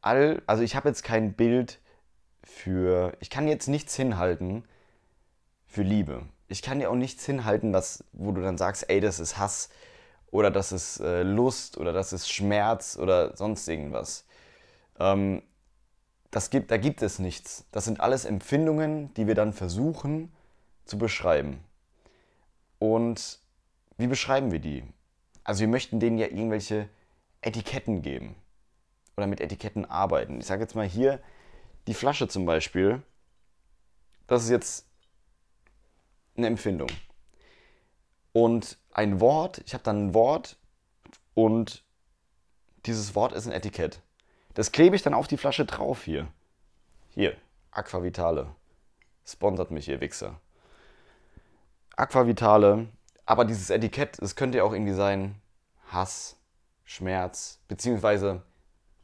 all, 0.00 0.42
also 0.46 0.62
ich 0.62 0.76
habe 0.76 0.88
jetzt 0.88 1.02
kein 1.02 1.34
Bild 1.34 1.80
für, 2.42 3.16
ich 3.20 3.30
kann 3.30 3.48
jetzt 3.48 3.68
nichts 3.68 3.96
hinhalten 3.96 4.64
für 5.66 5.82
Liebe. 5.82 6.22
Ich 6.48 6.62
kann 6.62 6.78
dir 6.78 6.90
auch 6.90 6.96
nichts 6.96 7.26
hinhalten, 7.26 7.72
was, 7.72 8.04
wo 8.12 8.30
du 8.32 8.40
dann 8.40 8.56
sagst, 8.56 8.88
ey, 8.88 9.00
das 9.00 9.18
ist 9.18 9.36
Hass 9.36 9.68
oder 10.30 10.50
das 10.50 10.70
ist 10.72 11.00
äh, 11.00 11.22
Lust 11.22 11.76
oder 11.76 11.92
das 11.92 12.12
ist 12.12 12.30
Schmerz 12.30 12.96
oder 13.00 13.36
sonst 13.36 13.66
irgendwas. 13.66 14.26
Ähm, 14.98 15.42
das 16.30 16.50
gibt, 16.50 16.70
da 16.70 16.76
gibt 16.76 17.02
es 17.02 17.18
nichts. 17.18 17.64
Das 17.72 17.84
sind 17.84 18.00
alles 18.00 18.24
Empfindungen, 18.24 19.12
die 19.14 19.26
wir 19.26 19.34
dann 19.34 19.52
versuchen 19.52 20.32
zu 20.84 20.98
beschreiben. 20.98 21.60
Und 22.78 23.40
wie 23.96 24.06
beschreiben 24.06 24.52
wir 24.52 24.60
die? 24.60 24.84
Also 25.46 25.60
wir 25.60 25.68
möchten 25.68 26.00
denen 26.00 26.18
ja 26.18 26.26
irgendwelche 26.26 26.88
Etiketten 27.40 28.02
geben 28.02 28.34
oder 29.16 29.28
mit 29.28 29.40
Etiketten 29.40 29.84
arbeiten. 29.84 30.40
Ich 30.40 30.46
sage 30.46 30.62
jetzt 30.62 30.74
mal 30.74 30.88
hier 30.88 31.22
die 31.86 31.94
Flasche 31.94 32.26
zum 32.26 32.46
Beispiel. 32.46 33.00
Das 34.26 34.42
ist 34.42 34.50
jetzt 34.50 34.88
eine 36.36 36.48
Empfindung. 36.48 36.88
Und 38.32 38.76
ein 38.92 39.20
Wort, 39.20 39.62
ich 39.64 39.72
habe 39.72 39.84
dann 39.84 40.08
ein 40.08 40.14
Wort 40.14 40.58
und 41.34 41.84
dieses 42.84 43.14
Wort 43.14 43.32
ist 43.32 43.46
ein 43.46 43.52
Etikett. 43.52 44.02
Das 44.54 44.72
klebe 44.72 44.96
ich 44.96 45.02
dann 45.02 45.14
auf 45.14 45.28
die 45.28 45.36
Flasche 45.36 45.64
drauf 45.64 46.02
hier. 46.02 46.26
Hier, 47.10 47.36
Aquavitale. 47.70 48.52
Sponsert 49.24 49.70
mich, 49.70 49.88
ihr 49.88 50.00
Wichser. 50.00 50.40
Aquavitale 51.94 52.88
aber 53.26 53.44
dieses 53.44 53.70
Etikett, 53.70 54.18
es 54.20 54.36
könnte 54.36 54.58
ja 54.58 54.64
auch 54.64 54.72
irgendwie 54.72 54.94
sein 54.94 55.34
Hass, 55.88 56.36
Schmerz, 56.84 57.60
beziehungsweise, 57.66 58.42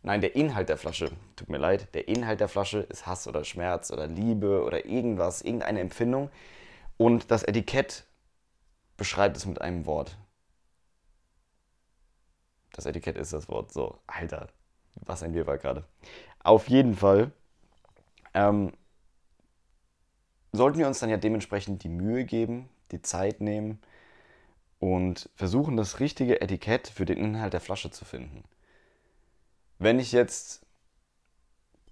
nein, 0.02 0.20
der 0.20 0.36
Inhalt 0.36 0.68
der 0.68 0.76
Flasche, 0.78 1.10
tut 1.34 1.48
mir 1.48 1.58
leid, 1.58 1.92
der 1.94 2.06
Inhalt 2.08 2.40
der 2.40 2.48
Flasche 2.48 2.78
ist 2.78 3.06
Hass 3.06 3.26
oder 3.26 3.44
Schmerz 3.44 3.90
oder 3.90 4.06
Liebe 4.06 4.64
oder 4.64 4.86
irgendwas, 4.86 5.42
irgendeine 5.42 5.80
Empfindung. 5.80 6.30
Und 6.96 7.32
das 7.32 7.42
Etikett 7.42 8.06
beschreibt 8.96 9.36
es 9.36 9.44
mit 9.46 9.60
einem 9.60 9.86
Wort. 9.86 10.16
Das 12.72 12.86
Etikett 12.86 13.16
ist 13.16 13.32
das 13.32 13.48
Wort. 13.48 13.72
So, 13.72 13.98
Alter, 14.06 14.48
was 15.04 15.24
ein 15.24 15.34
Wirrwarr 15.34 15.58
gerade. 15.58 15.84
Auf 16.44 16.68
jeden 16.68 16.94
Fall 16.94 17.32
ähm, 18.34 18.72
sollten 20.52 20.78
wir 20.78 20.86
uns 20.86 21.00
dann 21.00 21.10
ja 21.10 21.16
dementsprechend 21.16 21.82
die 21.82 21.88
Mühe 21.88 22.24
geben, 22.24 22.68
die 22.92 23.02
Zeit 23.02 23.40
nehmen, 23.40 23.80
und 24.82 25.30
versuchen, 25.36 25.76
das 25.76 26.00
richtige 26.00 26.40
Etikett 26.40 26.88
für 26.88 27.04
den 27.04 27.16
Inhalt 27.16 27.52
der 27.52 27.60
Flasche 27.60 27.92
zu 27.92 28.04
finden. 28.04 28.42
Wenn 29.78 30.00
ich 30.00 30.10
jetzt 30.10 30.66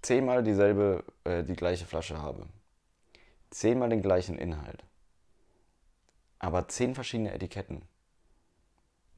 zehnmal 0.01 0.43
dieselbe, 0.43 1.05
äh, 1.23 1.41
die 1.41 1.55
gleiche 1.55 1.85
Flasche 1.85 2.21
habe, 2.21 2.45
zehnmal 3.49 3.87
den 3.87 4.01
gleichen 4.01 4.37
Inhalt, 4.37 4.83
aber 6.37 6.67
zehn 6.67 6.93
verschiedene 6.93 7.31
Etiketten, 7.33 7.83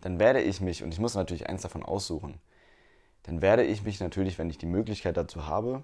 dann 0.02 0.20
werde 0.20 0.44
ich 0.44 0.62
mich, 0.62 0.84
und 0.84 0.94
ich 0.94 1.00
muss 1.00 1.16
natürlich 1.16 1.50
eins 1.50 1.64
davon 1.64 1.82
aussuchen, 1.82 2.40
dann 3.24 3.42
werde 3.42 3.64
ich 3.64 3.82
mich 3.82 4.00
natürlich, 4.00 4.38
wenn 4.38 4.52
ich 4.52 4.60
die 4.60 4.68
Möglichkeit 4.68 5.18
dazu 5.18 5.48
habe, 5.48 5.84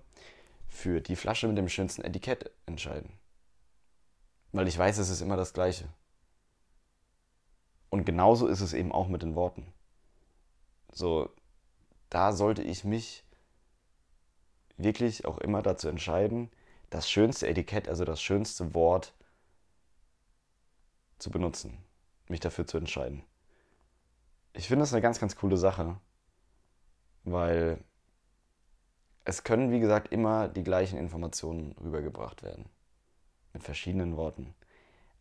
für 0.67 1.01
die 1.01 1.15
Flasche 1.15 1.47
mit 1.47 1.57
dem 1.57 1.69
schönsten 1.69 2.03
Etikett 2.03 2.51
entscheiden. 2.67 3.13
Weil 4.51 4.67
ich 4.67 4.77
weiß, 4.77 4.99
es 4.99 5.09
ist 5.09 5.21
immer 5.21 5.37
das 5.37 5.53
gleiche. 5.53 5.89
Und 7.89 8.05
genauso 8.05 8.47
ist 8.47 8.61
es 8.61 8.73
eben 8.73 8.91
auch 8.91 9.07
mit 9.07 9.23
den 9.23 9.35
Worten. 9.35 9.73
So, 10.91 11.29
da 12.09 12.31
sollte 12.31 12.61
ich 12.63 12.83
mich 12.83 13.23
wirklich 14.77 15.25
auch 15.25 15.37
immer 15.39 15.61
dazu 15.61 15.87
entscheiden, 15.87 16.49
das 16.89 17.09
schönste 17.09 17.47
Etikett, 17.47 17.87
also 17.87 18.05
das 18.05 18.21
schönste 18.21 18.73
Wort 18.73 19.13
zu 21.19 21.29
benutzen, 21.29 21.77
mich 22.27 22.39
dafür 22.39 22.65
zu 22.65 22.77
entscheiden. 22.77 23.23
Ich 24.53 24.67
finde 24.67 24.83
das 24.83 24.93
eine 24.93 25.01
ganz, 25.01 25.19
ganz 25.19 25.35
coole 25.35 25.57
Sache, 25.57 25.99
weil 27.23 27.83
es 29.25 29.43
können, 29.43 29.71
wie 29.71 29.79
gesagt, 29.79 30.11
immer 30.11 30.47
die 30.47 30.63
gleichen 30.63 30.97
Informationen 30.97 31.73
rübergebracht 31.73 32.41
werden. 32.41 32.65
Mit 33.53 33.63
verschiedenen 33.63 34.15
Worten. 34.15 34.55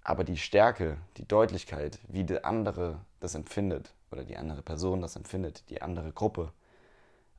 Aber 0.09 0.25
die 0.25 0.39
Stärke, 0.39 0.97
die 1.19 1.29
Deutlichkeit, 1.29 1.99
wie 2.09 2.25
der 2.25 2.47
andere 2.47 2.99
das 3.21 3.35
empfindet 3.35 3.93
oder 4.11 4.25
die 4.25 4.39
andere 4.39 4.63
Person 4.63 5.03
das 5.03 5.17
empfindet, 5.17 5.69
die 5.69 5.83
andere 5.83 6.13
Gruppe. 6.13 6.51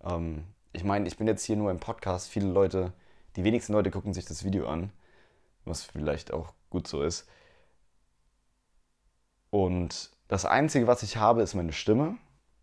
Ähm, 0.04 0.44
ich 0.72 0.84
meine, 0.84 1.08
ich 1.08 1.18
bin 1.18 1.26
jetzt 1.26 1.44
hier 1.44 1.56
nur 1.56 1.72
im 1.72 1.80
Podcast. 1.80 2.30
Viele 2.30 2.46
Leute, 2.46 2.94
die 3.36 3.44
wenigsten 3.44 3.74
Leute 3.74 3.90
gucken 3.90 4.14
sich 4.14 4.26
das 4.26 4.44
Video 4.44 4.68
an, 4.68 4.92
was 5.66 5.82
vielleicht 5.82 6.32
auch 6.32 6.54
gut 6.70 6.88
so 6.88 7.02
ist. 7.02 7.28
Und 9.50 10.12
das 10.28 10.46
Einzige, 10.46 10.86
was 10.86 11.02
ich 11.02 11.18
habe, 11.18 11.42
ist 11.42 11.56
meine 11.56 11.74
Stimme. 11.74 12.18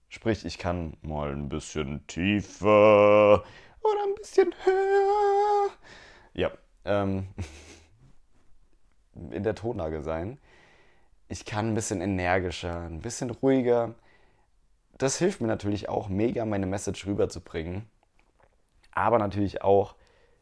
Sprich, 0.08 0.44
ich 0.44 0.58
kann 0.58 0.96
mal 1.02 1.32
ein 1.32 1.48
bisschen 1.48 2.06
tiefer 2.06 3.42
oder 3.80 4.02
ein 4.04 4.14
bisschen 4.14 4.54
höher. 4.64 5.70
Ja, 6.32 6.52
ähm, 6.84 7.26
in 9.30 9.42
der 9.42 9.54
Tonlage 9.54 10.02
sein. 10.02 10.38
Ich 11.28 11.44
kann 11.44 11.68
ein 11.68 11.74
bisschen 11.74 12.00
energischer, 12.00 12.82
ein 12.82 13.00
bisschen 13.00 13.30
ruhiger. 13.30 13.94
Das 14.98 15.18
hilft 15.18 15.40
mir 15.40 15.48
natürlich 15.48 15.88
auch 15.88 16.08
mega, 16.08 16.44
meine 16.44 16.66
Message 16.66 17.06
rüberzubringen. 17.06 17.88
Aber 18.92 19.18
natürlich 19.18 19.62
auch 19.62 19.94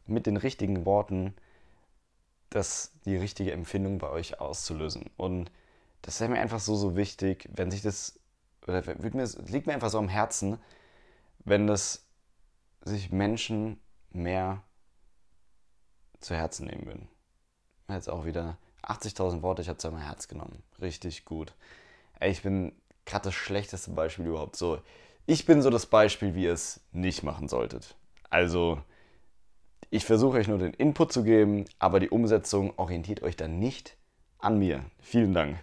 mit 0.06 0.26
den 0.26 0.37
richtigen 0.37 0.84
Worten 0.87 1.34
das, 2.50 2.92
die 3.04 3.16
richtige 3.16 3.52
Empfindung 3.52 3.98
bei 3.98 4.10
euch 4.10 4.40
auszulösen. 4.40 5.10
Und 5.16 5.50
das 6.02 6.20
wäre 6.20 6.30
mir 6.30 6.40
einfach 6.40 6.60
so, 6.60 6.76
so 6.76 6.96
wichtig, 6.96 7.48
wenn 7.52 7.70
sich 7.70 7.82
das, 7.82 8.20
oder 8.66 8.82
mir, 8.96 9.28
liegt 9.46 9.66
mir 9.66 9.72
einfach 9.72 9.90
so 9.90 9.98
am 9.98 10.08
Herzen, 10.08 10.58
wenn 11.44 11.66
das 11.66 12.06
sich 12.82 13.10
Menschen 13.10 13.80
mehr 14.10 14.62
zu 16.20 16.34
Herzen 16.34 16.66
nehmen 16.66 16.87
würden. 16.87 17.08
Jetzt 17.88 18.08
auch 18.08 18.24
wieder 18.24 18.58
80.000 18.85 19.42
Worte, 19.42 19.62
ich 19.62 19.68
habe 19.68 19.79
es 19.79 19.85
ja 19.85 19.90
mein 19.90 20.03
Herz 20.03 20.29
genommen. 20.29 20.62
Richtig 20.81 21.25
gut. 21.25 21.55
Ey, 22.20 22.31
ich 22.31 22.42
bin 22.42 22.73
gerade 23.05 23.25
das 23.25 23.35
schlechteste 23.35 23.90
Beispiel 23.90 24.27
überhaupt. 24.27 24.57
So, 24.57 24.79
ich 25.27 25.47
bin 25.47 25.62
so 25.62 25.70
das 25.70 25.87
Beispiel, 25.87 26.35
wie 26.35 26.44
ihr 26.44 26.53
es 26.53 26.81
nicht 26.92 27.23
machen 27.23 27.49
solltet. 27.49 27.94
Also, 28.31 28.79
ich 29.90 30.05
versuche 30.05 30.38
euch 30.38 30.49
nur 30.49 30.59
den 30.59 30.75
Input 30.75 31.12
zu 31.12 31.23
geben, 31.23 31.66
aber 31.79 32.01
die 32.01 32.11
Umsetzung 32.11 32.73
orientiert 32.77 33.23
euch 33.23 33.37
dann 33.37 33.59
nicht 33.59 33.97
an 34.38 34.59
mir. 34.59 34.85
Vielen 35.01 35.35
Dank. 35.35 35.59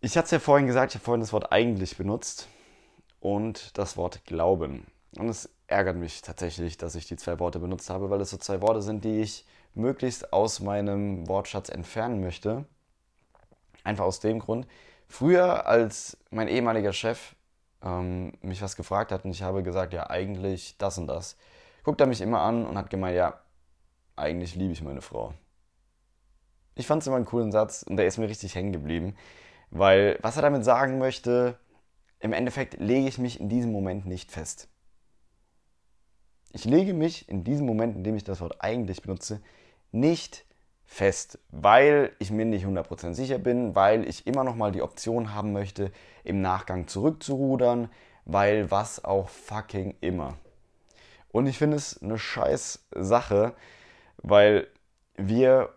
Ich 0.00 0.16
hatte 0.16 0.26
es 0.26 0.30
ja 0.30 0.38
vorhin 0.38 0.66
gesagt, 0.66 0.92
ich 0.92 0.96
habe 0.96 1.04
vorhin 1.04 1.20
das 1.20 1.32
Wort 1.32 1.50
eigentlich 1.52 1.96
benutzt 1.96 2.48
und 3.20 3.76
das 3.76 3.96
Wort 3.96 4.24
glauben. 4.24 4.86
Und 5.18 5.28
es 5.28 5.50
ärgert 5.66 5.96
mich 5.96 6.22
tatsächlich, 6.22 6.76
dass 6.76 6.94
ich 6.94 7.06
die 7.06 7.16
zwei 7.16 7.38
Worte 7.40 7.58
benutzt 7.58 7.90
habe, 7.90 8.10
weil 8.10 8.20
es 8.20 8.30
so 8.30 8.36
zwei 8.36 8.60
Worte 8.60 8.82
sind, 8.82 9.04
die 9.04 9.20
ich 9.20 9.44
möglichst 9.76 10.32
aus 10.32 10.60
meinem 10.60 11.28
Wortschatz 11.28 11.68
entfernen 11.68 12.20
möchte. 12.20 12.64
Einfach 13.84 14.04
aus 14.04 14.20
dem 14.20 14.38
Grund. 14.38 14.66
Früher, 15.06 15.66
als 15.66 16.16
mein 16.30 16.48
ehemaliger 16.48 16.92
Chef 16.92 17.36
ähm, 17.82 18.32
mich 18.40 18.62
was 18.62 18.76
gefragt 18.76 19.12
hat 19.12 19.24
und 19.24 19.30
ich 19.30 19.42
habe 19.42 19.62
gesagt, 19.62 19.92
ja, 19.92 20.10
eigentlich 20.10 20.76
das 20.78 20.98
und 20.98 21.06
das, 21.06 21.36
guckt 21.84 22.00
er 22.00 22.06
mich 22.06 22.20
immer 22.20 22.40
an 22.40 22.66
und 22.66 22.76
hat 22.76 22.90
gemeint, 22.90 23.16
ja, 23.16 23.40
eigentlich 24.16 24.56
liebe 24.56 24.72
ich 24.72 24.82
meine 24.82 25.02
Frau. 25.02 25.34
Ich 26.74 26.86
fand 26.86 27.02
es 27.02 27.06
immer 27.06 27.16
einen 27.16 27.24
coolen 27.24 27.52
Satz 27.52 27.82
und 27.82 27.96
der 27.96 28.06
ist 28.06 28.18
mir 28.18 28.28
richtig 28.28 28.54
hängen 28.54 28.72
geblieben, 28.72 29.14
weil 29.70 30.18
was 30.22 30.36
er 30.36 30.42
damit 30.42 30.64
sagen 30.64 30.98
möchte, 30.98 31.58
im 32.18 32.32
Endeffekt 32.32 32.80
lege 32.80 33.06
ich 33.06 33.18
mich 33.18 33.40
in 33.40 33.48
diesem 33.48 33.72
Moment 33.72 34.06
nicht 34.06 34.32
fest. 34.32 34.68
Ich 36.52 36.64
lege 36.64 36.94
mich 36.94 37.28
in 37.28 37.44
diesem 37.44 37.66
Moment, 37.66 37.96
in 37.96 38.04
dem 38.04 38.16
ich 38.16 38.24
das 38.24 38.40
Wort 38.40 38.56
eigentlich 38.60 39.02
benutze, 39.02 39.42
nicht 39.92 40.44
fest, 40.86 41.38
weil 41.50 42.12
ich 42.18 42.30
mir 42.30 42.44
nicht 42.44 42.64
100% 42.64 43.14
sicher 43.14 43.38
bin, 43.38 43.74
weil 43.74 44.08
ich 44.08 44.26
immer 44.26 44.44
noch 44.44 44.54
mal 44.54 44.72
die 44.72 44.82
Option 44.82 45.34
haben 45.34 45.52
möchte, 45.52 45.90
im 46.24 46.40
Nachgang 46.40 46.86
zurückzurudern, 46.86 47.90
weil 48.24 48.70
was 48.70 49.04
auch 49.04 49.28
fucking 49.28 49.94
immer. 50.00 50.34
Und 51.32 51.46
ich 51.46 51.58
finde 51.58 51.76
es 51.76 52.02
eine 52.02 52.18
scheiß 52.18 52.86
Sache, 52.94 53.54
weil 54.18 54.68
wir, 55.16 55.70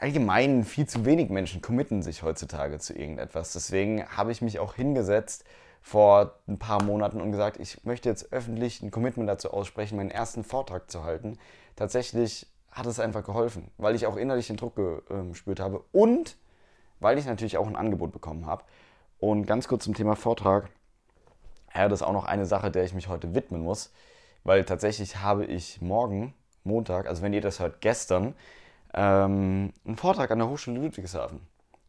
allgemein 0.00 0.64
viel 0.64 0.86
zu 0.86 1.06
wenig 1.06 1.30
Menschen 1.30 1.62
committen 1.62 2.02
sich 2.02 2.22
heutzutage 2.22 2.78
zu 2.78 2.92
irgendetwas. 2.92 3.52
Deswegen 3.52 4.06
habe 4.06 4.32
ich 4.32 4.42
mich 4.42 4.58
auch 4.58 4.74
hingesetzt 4.74 5.44
vor 5.80 6.38
ein 6.46 6.58
paar 6.58 6.82
Monaten 6.82 7.20
und 7.20 7.30
gesagt, 7.30 7.58
ich 7.58 7.84
möchte 7.84 8.08
jetzt 8.08 8.32
öffentlich 8.32 8.82
ein 8.82 8.90
Commitment 8.90 9.28
dazu 9.28 9.50
aussprechen, 9.52 9.96
meinen 9.96 10.10
ersten 10.10 10.44
Vortrag 10.44 10.90
zu 10.90 11.04
halten. 11.04 11.38
Tatsächlich 11.76 12.46
hat 12.74 12.86
es 12.86 13.00
einfach 13.00 13.24
geholfen, 13.24 13.70
weil 13.78 13.94
ich 13.94 14.06
auch 14.06 14.16
innerlich 14.16 14.48
den 14.48 14.56
Druck 14.56 14.74
gespürt 15.30 15.60
habe 15.60 15.84
und 15.92 16.36
weil 17.00 17.18
ich 17.18 17.26
natürlich 17.26 17.56
auch 17.56 17.66
ein 17.66 17.76
Angebot 17.76 18.12
bekommen 18.12 18.46
habe. 18.46 18.64
Und 19.18 19.46
ganz 19.46 19.68
kurz 19.68 19.84
zum 19.84 19.94
Thema 19.94 20.16
Vortrag. 20.16 20.68
Ja, 21.74 21.88
das 21.88 22.00
ist 22.00 22.06
auch 22.06 22.12
noch 22.12 22.24
eine 22.24 22.46
Sache, 22.46 22.70
der 22.70 22.84
ich 22.84 22.94
mich 22.94 23.08
heute 23.08 23.34
widmen 23.34 23.62
muss, 23.62 23.92
weil 24.42 24.64
tatsächlich 24.64 25.20
habe 25.20 25.44
ich 25.44 25.80
morgen, 25.80 26.34
Montag, 26.62 27.06
also 27.06 27.22
wenn 27.22 27.32
ihr 27.32 27.40
das 27.40 27.60
hört, 27.60 27.80
gestern, 27.80 28.34
ähm, 28.94 29.72
einen 29.84 29.96
Vortrag 29.96 30.30
an 30.30 30.38
der 30.38 30.48
Hochschule 30.48 30.80
Ludwigshafen. 30.80 31.40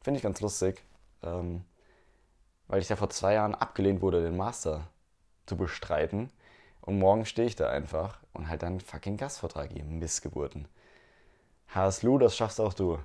Finde 0.01 0.17
ich 0.17 0.23
ganz 0.23 0.41
lustig, 0.41 0.83
ähm, 1.23 1.63
weil 2.67 2.81
ich 2.81 2.89
ja 2.89 2.95
vor 2.95 3.09
zwei 3.09 3.33
Jahren 3.33 3.55
abgelehnt 3.55 4.01
wurde, 4.01 4.21
den 4.21 4.37
Master 4.37 4.87
zu 5.45 5.55
bestreiten. 5.55 6.31
Und 6.81 6.99
morgen 6.99 7.25
stehe 7.25 7.47
ich 7.47 7.55
da 7.55 7.69
einfach 7.69 8.19
und 8.33 8.49
halt 8.49 8.63
dann 8.63 8.79
fucking 8.79 9.17
Gastvortrag 9.17 9.69
geben. 9.69 9.99
Missgeburten. 9.99 10.67
Haslu, 11.67 12.17
das 12.17 12.35
schaffst 12.35 12.59
auch 12.59 12.73
du. 12.73 12.99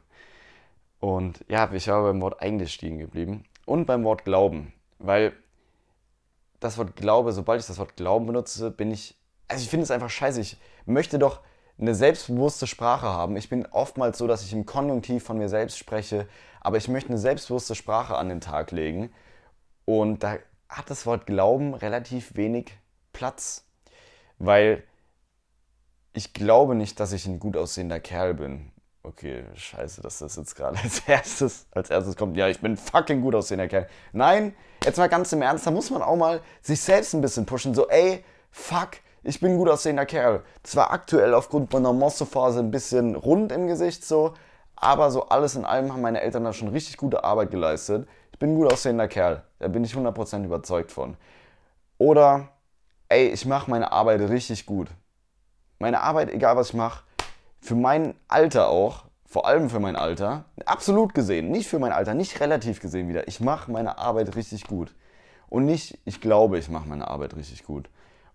Und 1.00 1.44
ja, 1.48 1.70
ich 1.72 1.88
war 1.88 2.02
beim 2.02 2.20
Wort 2.20 2.42
eigentlich 2.42 2.72
stehen 2.72 2.98
geblieben. 2.98 3.44
Und 3.64 3.86
beim 3.86 4.04
Wort 4.04 4.24
Glauben. 4.24 4.72
Weil 4.98 5.32
das 6.60 6.76
Wort 6.76 6.96
Glaube, 6.96 7.32
sobald 7.32 7.60
ich 7.60 7.66
das 7.66 7.78
Wort 7.78 7.96
Glauben 7.96 8.26
benutze, 8.26 8.70
bin 8.70 8.90
ich. 8.90 9.16
Also 9.48 9.62
ich 9.62 9.70
finde 9.70 9.84
es 9.84 9.90
einfach 9.90 10.10
scheiße. 10.10 10.40
Ich 10.40 10.58
möchte 10.84 11.18
doch 11.18 11.40
eine 11.80 11.94
selbstbewusste 11.94 12.66
Sprache 12.66 13.06
haben. 13.06 13.36
Ich 13.36 13.48
bin 13.48 13.66
oftmals 13.66 14.18
so, 14.18 14.26
dass 14.26 14.44
ich 14.44 14.52
im 14.52 14.66
Konjunktiv 14.66 15.24
von 15.24 15.38
mir 15.38 15.48
selbst 15.48 15.78
spreche, 15.78 16.28
aber 16.60 16.76
ich 16.76 16.88
möchte 16.88 17.08
eine 17.08 17.18
selbstbewusste 17.18 17.74
Sprache 17.74 18.16
an 18.16 18.28
den 18.28 18.42
Tag 18.42 18.70
legen. 18.70 19.10
Und 19.86 20.22
da 20.22 20.36
hat 20.68 20.90
das 20.90 21.06
Wort 21.06 21.26
Glauben 21.26 21.74
relativ 21.74 22.36
wenig 22.36 22.72
Platz, 23.12 23.64
weil 24.38 24.84
ich 26.12 26.32
glaube 26.32 26.74
nicht, 26.74 27.00
dass 27.00 27.12
ich 27.12 27.26
ein 27.26 27.38
gut 27.38 27.56
aussehender 27.56 28.00
Kerl 28.00 28.34
bin. 28.34 28.72
Okay, 29.02 29.44
scheiße, 29.54 30.02
dass 30.02 30.18
das 30.18 30.36
jetzt 30.36 30.54
gerade 30.54 30.78
als 30.78 31.00
erstes, 31.06 31.66
als 31.70 31.90
erstes 31.90 32.16
kommt. 32.16 32.36
Ja, 32.36 32.48
ich 32.48 32.60
bin 32.60 32.76
fucking 32.76 33.22
gut 33.22 33.34
aussehender 33.34 33.68
Kerl. 33.68 33.88
Nein, 34.12 34.54
jetzt 34.84 34.98
mal 34.98 35.08
ganz 35.08 35.32
im 35.32 35.42
Ernst, 35.42 35.66
da 35.66 35.70
muss 35.70 35.90
man 35.90 36.02
auch 36.02 36.16
mal 36.16 36.40
sich 36.60 36.80
selbst 36.80 37.14
ein 37.14 37.20
bisschen 37.20 37.46
pushen. 37.46 37.74
So, 37.74 37.88
ey, 37.88 38.24
fuck, 38.50 38.90
ich 39.22 39.40
bin 39.40 39.56
gut 39.56 39.68
aussehender 39.68 40.04
Kerl. 40.04 40.42
Zwar 40.62 40.92
aktuell 40.92 41.32
aufgrund 41.34 41.72
meiner 41.72 41.92
Mossephase 41.92 42.58
ein 42.58 42.70
bisschen 42.70 43.14
rund 43.14 43.52
im 43.52 43.68
Gesicht 43.68 44.04
so, 44.04 44.34
aber 44.76 45.10
so 45.10 45.28
alles 45.28 45.56
in 45.56 45.64
allem 45.64 45.92
haben 45.92 46.02
meine 46.02 46.20
Eltern 46.20 46.44
da 46.44 46.52
schon 46.52 46.68
richtig 46.68 46.96
gute 46.96 47.24
Arbeit 47.24 47.50
geleistet. 47.50 48.06
Ich 48.32 48.38
bin 48.38 48.52
ein 48.52 48.56
gut 48.56 48.72
aussehender 48.72 49.08
Kerl. 49.08 49.44
Da 49.58 49.68
bin 49.68 49.84
ich 49.84 49.94
100% 49.94 50.44
überzeugt 50.44 50.92
von. 50.92 51.16
Oder, 51.98 52.48
ey, 53.08 53.28
ich 53.28 53.44
mache 53.46 53.70
meine 53.70 53.92
Arbeit 53.92 54.20
richtig 54.22 54.66
gut. 54.66 54.88
Meine 55.80 56.02
Arbeit, 56.02 56.30
egal 56.30 56.56
was 56.56 56.68
ich 56.68 56.74
mache, 56.74 57.04
für 57.62 57.74
mein 57.74 58.14
Alter 58.28 58.68
auch, 58.68 59.04
vor 59.24 59.46
allem 59.46 59.70
für 59.70 59.80
mein 59.80 59.96
Alter, 59.96 60.44
absolut 60.66 61.14
gesehen, 61.14 61.50
nicht 61.50 61.68
für 61.68 61.78
mein 61.78 61.92
Alter, 61.92 62.12
nicht 62.12 62.38
relativ 62.38 62.80
gesehen 62.80 63.08
wieder. 63.08 63.28
Ich 63.28 63.40
mache 63.40 63.72
meine 63.72 63.96
Arbeit 63.96 64.36
richtig 64.36 64.66
gut. 64.66 64.94
Und 65.48 65.64
nicht, 65.64 65.98
ich 66.04 66.20
glaube, 66.20 66.58
ich 66.58 66.68
mache 66.68 66.86
meine 66.86 67.08
Arbeit 67.08 67.34
richtig 67.34 67.64
gut 67.64 67.88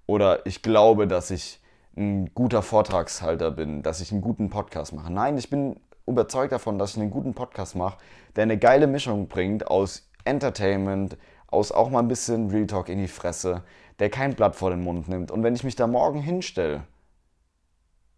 oder 0.08 0.44
ich 0.48 0.64
glaube, 0.64 1.08
dass 1.08 1.30
ich 1.30 1.62
ein 1.96 2.34
guter 2.34 2.64
Vortragshalter 2.64 3.52
bin, 3.52 3.84
dass 3.84 4.02
ich 4.02 4.12
einen 4.12 4.22
guten 4.22 4.50
Podcast 4.50 4.94
mache. 4.94 5.14
Nein, 5.14 5.38
ich 5.38 5.52
bin 5.52 5.80
überzeugt 6.08 6.52
davon, 6.52 6.80
dass 6.80 6.96
ich 6.96 7.02
einen 7.02 7.12
guten 7.12 7.36
Podcast 7.36 7.76
mache, 7.76 8.00
der 8.36 8.44
eine 8.44 8.58
geile 8.58 8.88
Mischung 8.88 9.28
bringt 9.28 9.68
aus 9.68 10.10
Entertainment, 10.24 11.16
aus 11.46 11.72
auch 11.72 11.92
mal 11.92 12.00
ein 12.00 12.08
bisschen 12.08 12.50
Real 12.50 12.66
Talk 12.66 12.90
in 12.90 12.98
die 12.98 13.08
Fresse, 13.08 13.62
der 14.00 14.10
kein 14.10 14.34
Blatt 14.34 14.56
vor 14.56 14.72
den 14.72 14.84
Mund 14.84 15.08
nimmt. 15.08 15.30
Und 15.30 15.44
wenn 15.44 15.54
ich 15.54 15.64
mich 15.64 15.76
da 15.76 15.86
morgen 15.86 16.22
hinstelle, 16.22 16.82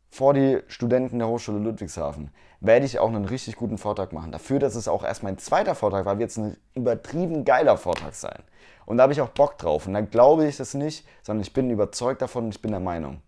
vor 0.10 0.34
die 0.34 0.60
Studenten 0.67 1.20
der 1.20 1.28
Hochschule 1.28 1.60
Ludwigshafen, 1.60 2.32
werde 2.60 2.86
ich 2.86 3.00
auch 3.00 3.10
einen 3.10 3.26
richtig 3.26 3.56
guten 3.56 3.78
Vortrag 3.78 4.13
machen. 4.13 4.32
Dafür, 4.32 4.60
dass 4.60 4.76
es 4.76 4.88
auch 4.88 5.04
erst 5.04 5.24
mein 5.24 5.38
zweiter 5.38 5.76
Vortrag 5.76 6.06
war, 6.06 6.17
wird 6.20 6.32
es 6.32 6.38
ein 6.38 6.58
übertrieben 6.74 7.46
geiler 7.46 7.78
Vortrag 7.78 8.15
sein. 8.15 8.41
Und 8.86 8.98
da 8.98 9.04
habe 9.04 9.13
ich 9.13 9.22
auch 9.22 9.30
Bock 9.30 9.58
drauf. 9.58 9.86
Und 9.86 9.93
dann 9.93 10.10
glaube 10.10 10.48
ich 10.48 10.58
das 10.58 10.74
nicht, 10.74 11.06
sondern 11.22 11.41
ich 11.41 11.54
bin 11.54 11.70
überzeugt 11.70 12.22
davon 12.22 12.46
und 12.46 12.56
ich 12.56 12.62
bin 12.62 12.72
der 12.72 12.80
Meinung. 12.80 13.22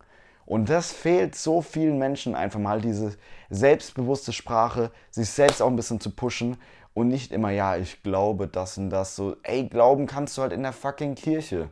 Und 0.45 0.69
das 0.69 0.91
fehlt 0.91 1.35
so 1.35 1.61
vielen 1.61 1.99
Menschen 1.99 2.33
einfach 2.33 2.59
mal, 2.59 2.81
diese 2.81 3.17
selbstbewusste 3.51 4.33
Sprache, 4.33 4.89
sich 5.11 5.29
selbst 5.29 5.61
auch 5.61 5.67
ein 5.67 5.75
bisschen 5.75 5.99
zu 5.99 6.09
pushen 6.09 6.57
und 6.95 7.09
nicht 7.09 7.31
immer, 7.31 7.51
ja, 7.51 7.75
ich 7.75 8.01
glaube 8.01 8.47
das 8.47 8.77
und 8.79 8.89
das. 8.89 9.15
So, 9.15 9.35
ey, 9.43 9.67
glauben 9.67 10.07
kannst 10.07 10.37
du 10.37 10.41
halt 10.41 10.53
in 10.53 10.63
der 10.63 10.73
fucking 10.73 11.13
Kirche. 11.13 11.69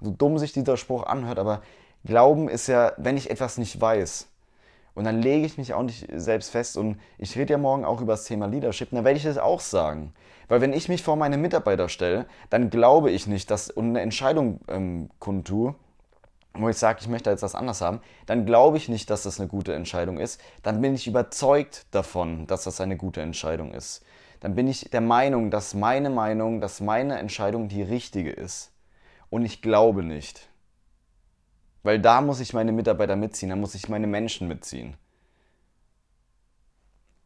So 0.00 0.10
dumm 0.10 0.38
sich 0.38 0.52
dieser 0.52 0.76
Spruch 0.76 1.02
anhört, 1.02 1.40
aber 1.40 1.62
Glauben 2.04 2.48
ist 2.48 2.66
ja, 2.66 2.92
wenn 2.96 3.16
ich 3.16 3.30
etwas 3.30 3.58
nicht 3.58 3.80
weiß. 3.80 4.28
Und 4.94 5.04
dann 5.04 5.22
lege 5.22 5.46
ich 5.46 5.58
mich 5.58 5.74
auch 5.74 5.82
nicht 5.82 6.06
selbst 6.12 6.50
fest. 6.50 6.76
Und 6.76 7.00
ich 7.18 7.36
rede 7.36 7.52
ja 7.52 7.58
morgen 7.58 7.84
auch 7.84 8.00
über 8.00 8.14
das 8.14 8.24
Thema 8.24 8.46
Leadership. 8.46 8.90
Dann 8.90 9.04
werde 9.04 9.18
ich 9.18 9.24
das 9.24 9.38
auch 9.38 9.60
sagen. 9.60 10.12
Weil 10.48 10.60
wenn 10.60 10.72
ich 10.72 10.88
mich 10.88 11.02
vor 11.02 11.16
meine 11.16 11.38
Mitarbeiter 11.38 11.88
stelle, 11.88 12.26
dann 12.50 12.70
glaube 12.70 13.10
ich 13.12 13.28
nicht, 13.28 13.50
dass 13.50 13.70
und 13.70 13.90
eine 13.90 14.00
Entscheidung 14.00 14.60
ähm, 14.68 15.08
kundtue, 15.20 15.76
wo 16.54 16.68
ich 16.68 16.76
sage, 16.76 16.98
ich 17.00 17.08
möchte 17.08 17.30
jetzt 17.30 17.42
was 17.42 17.54
anders 17.54 17.80
haben, 17.80 18.00
dann 18.26 18.44
glaube 18.46 18.76
ich 18.76 18.88
nicht, 18.88 19.08
dass 19.10 19.22
das 19.22 19.38
eine 19.38 19.48
gute 19.48 19.74
Entscheidung 19.74 20.18
ist. 20.18 20.40
Dann 20.64 20.80
bin 20.80 20.94
ich 20.94 21.06
überzeugt 21.06 21.86
davon, 21.92 22.48
dass 22.48 22.64
das 22.64 22.80
eine 22.80 22.96
gute 22.96 23.20
Entscheidung 23.20 23.72
ist. 23.72 24.04
Dann 24.40 24.56
bin 24.56 24.66
ich 24.66 24.90
der 24.90 25.02
Meinung, 25.02 25.52
dass 25.52 25.74
meine 25.74 26.10
Meinung, 26.10 26.60
dass 26.60 26.80
meine 26.80 27.18
Entscheidung 27.18 27.68
die 27.68 27.82
richtige 27.82 28.30
ist. 28.30 28.72
Und 29.28 29.44
ich 29.44 29.62
glaube 29.62 30.02
nicht. 30.02 30.49
Weil 31.82 31.98
da 31.98 32.20
muss 32.20 32.40
ich 32.40 32.52
meine 32.52 32.72
Mitarbeiter 32.72 33.16
mitziehen, 33.16 33.50
da 33.50 33.56
muss 33.56 33.74
ich 33.74 33.88
meine 33.88 34.06
Menschen 34.06 34.48
mitziehen. 34.48 34.96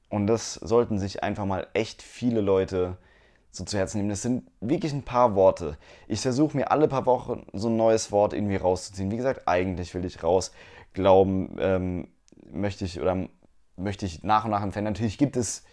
Und 0.09 0.27
das 0.29 0.55
sollten 0.55 0.99
sich 0.99 1.25
einfach 1.25 1.45
mal 1.45 1.67
echt 1.75 2.03
viele 2.03 2.41
Leute 2.41 2.99
so 3.51 3.65
zu 3.65 3.77
Herzen 3.79 3.99
nehmen. 3.99 4.11
Das 4.11 4.23
sind 4.23 4.49
wirklich 4.61 4.93
ein 4.93 5.03
paar 5.03 5.35
Worte. 5.35 5.77
Ich 6.07 6.21
versuche 6.21 6.57
mir 6.57 6.71
alle 6.71 6.89
paar 6.89 7.07
Wochen 7.07 7.47
so 7.53 7.69
ein 7.69 7.77
neues 7.77 8.13
Wort 8.13 8.33
irgendwie 8.33 8.57
rauszuziehen. 8.57 9.11
Wie 9.11 9.17
gesagt, 9.17 9.47
eigentlich 9.47 9.95
will 9.95 10.05
ich 10.05 10.23
raus. 10.23 10.53
Glauben 10.93 11.57
ähm, 11.59 12.09
möchte 12.53 12.85
ich 12.85 13.01
oder 13.01 13.29
möchte 13.77 14.07
ich 14.07 14.23
nach 14.23 14.45
und 14.45 14.53
nach 14.53 14.63
entfernen. 14.63 14.93
Natürlich 14.93 15.19
gibt 15.19 15.37
es 15.37 15.65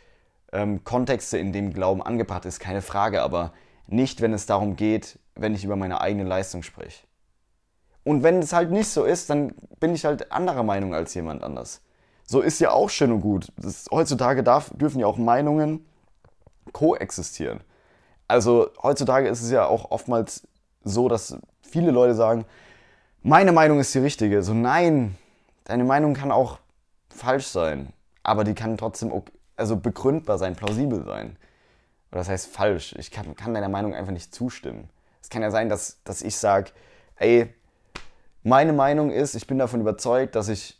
ähm, 0.51 0.83
Kontexte, 0.83 1.37
in 1.37 1.53
denen 1.53 1.73
Glauben 1.73 2.01
angebracht 2.01 2.45
ist, 2.45 2.59
keine 2.59 2.81
Frage, 2.81 3.21
aber 3.21 3.53
nicht, 3.87 4.21
wenn 4.21 4.33
es 4.33 4.45
darum 4.45 4.75
geht, 4.75 5.19
wenn 5.35 5.53
ich 5.53 5.63
über 5.63 5.75
meine 5.75 6.01
eigene 6.01 6.23
Leistung 6.23 6.63
spreche. 6.63 7.03
Und 8.03 8.23
wenn 8.23 8.39
es 8.39 8.53
halt 8.53 8.71
nicht 8.71 8.89
so 8.89 9.03
ist, 9.03 9.29
dann 9.29 9.53
bin 9.79 9.93
ich 9.93 10.05
halt 10.05 10.31
anderer 10.31 10.63
Meinung 10.63 10.93
als 10.93 11.13
jemand 11.13 11.43
anders. 11.43 11.81
So 12.25 12.41
ist 12.41 12.59
ja 12.59 12.71
auch 12.71 12.89
schön 12.89 13.11
und 13.11 13.21
gut. 13.21 13.51
Das, 13.57 13.85
heutzutage 13.91 14.43
darf, 14.43 14.71
dürfen 14.75 14.99
ja 14.99 15.07
auch 15.07 15.17
Meinungen 15.17 15.85
koexistieren. 16.71 17.61
Also 18.27 18.69
heutzutage 18.81 19.27
ist 19.27 19.41
es 19.41 19.51
ja 19.51 19.65
auch 19.65 19.91
oftmals 19.91 20.47
so, 20.83 21.09
dass 21.09 21.37
viele 21.61 21.91
Leute 21.91 22.15
sagen, 22.15 22.45
meine 23.21 23.51
Meinung 23.51 23.79
ist 23.79 23.93
die 23.93 23.99
richtige. 23.99 24.41
So 24.41 24.53
nein, 24.53 25.17
deine 25.65 25.83
Meinung 25.83 26.13
kann 26.13 26.31
auch 26.31 26.59
falsch 27.09 27.47
sein, 27.47 27.93
aber 28.23 28.43
die 28.43 28.55
kann 28.55 28.77
trotzdem 28.77 29.11
also 29.57 29.75
begründbar 29.75 30.37
sein, 30.37 30.55
plausibel 30.55 31.03
sein. 31.03 31.37
Oder 32.11 32.19
das 32.19 32.29
heißt 32.29 32.47
falsch. 32.47 32.95
Ich 32.97 33.11
kann, 33.11 33.35
kann 33.35 33.53
deiner 33.53 33.69
Meinung 33.69 33.93
einfach 33.93 34.11
nicht 34.11 34.33
zustimmen. 34.33 34.89
Es 35.21 35.29
kann 35.29 35.41
ja 35.41 35.51
sein, 35.51 35.69
dass, 35.69 36.01
dass 36.03 36.21
ich 36.21 36.35
sage, 36.35 36.71
ey, 37.17 37.53
meine 38.43 38.73
Meinung 38.73 39.11
ist, 39.11 39.35
ich 39.35 39.47
bin 39.47 39.57
davon 39.57 39.81
überzeugt, 39.81 40.35
dass 40.35 40.49
ich 40.49 40.79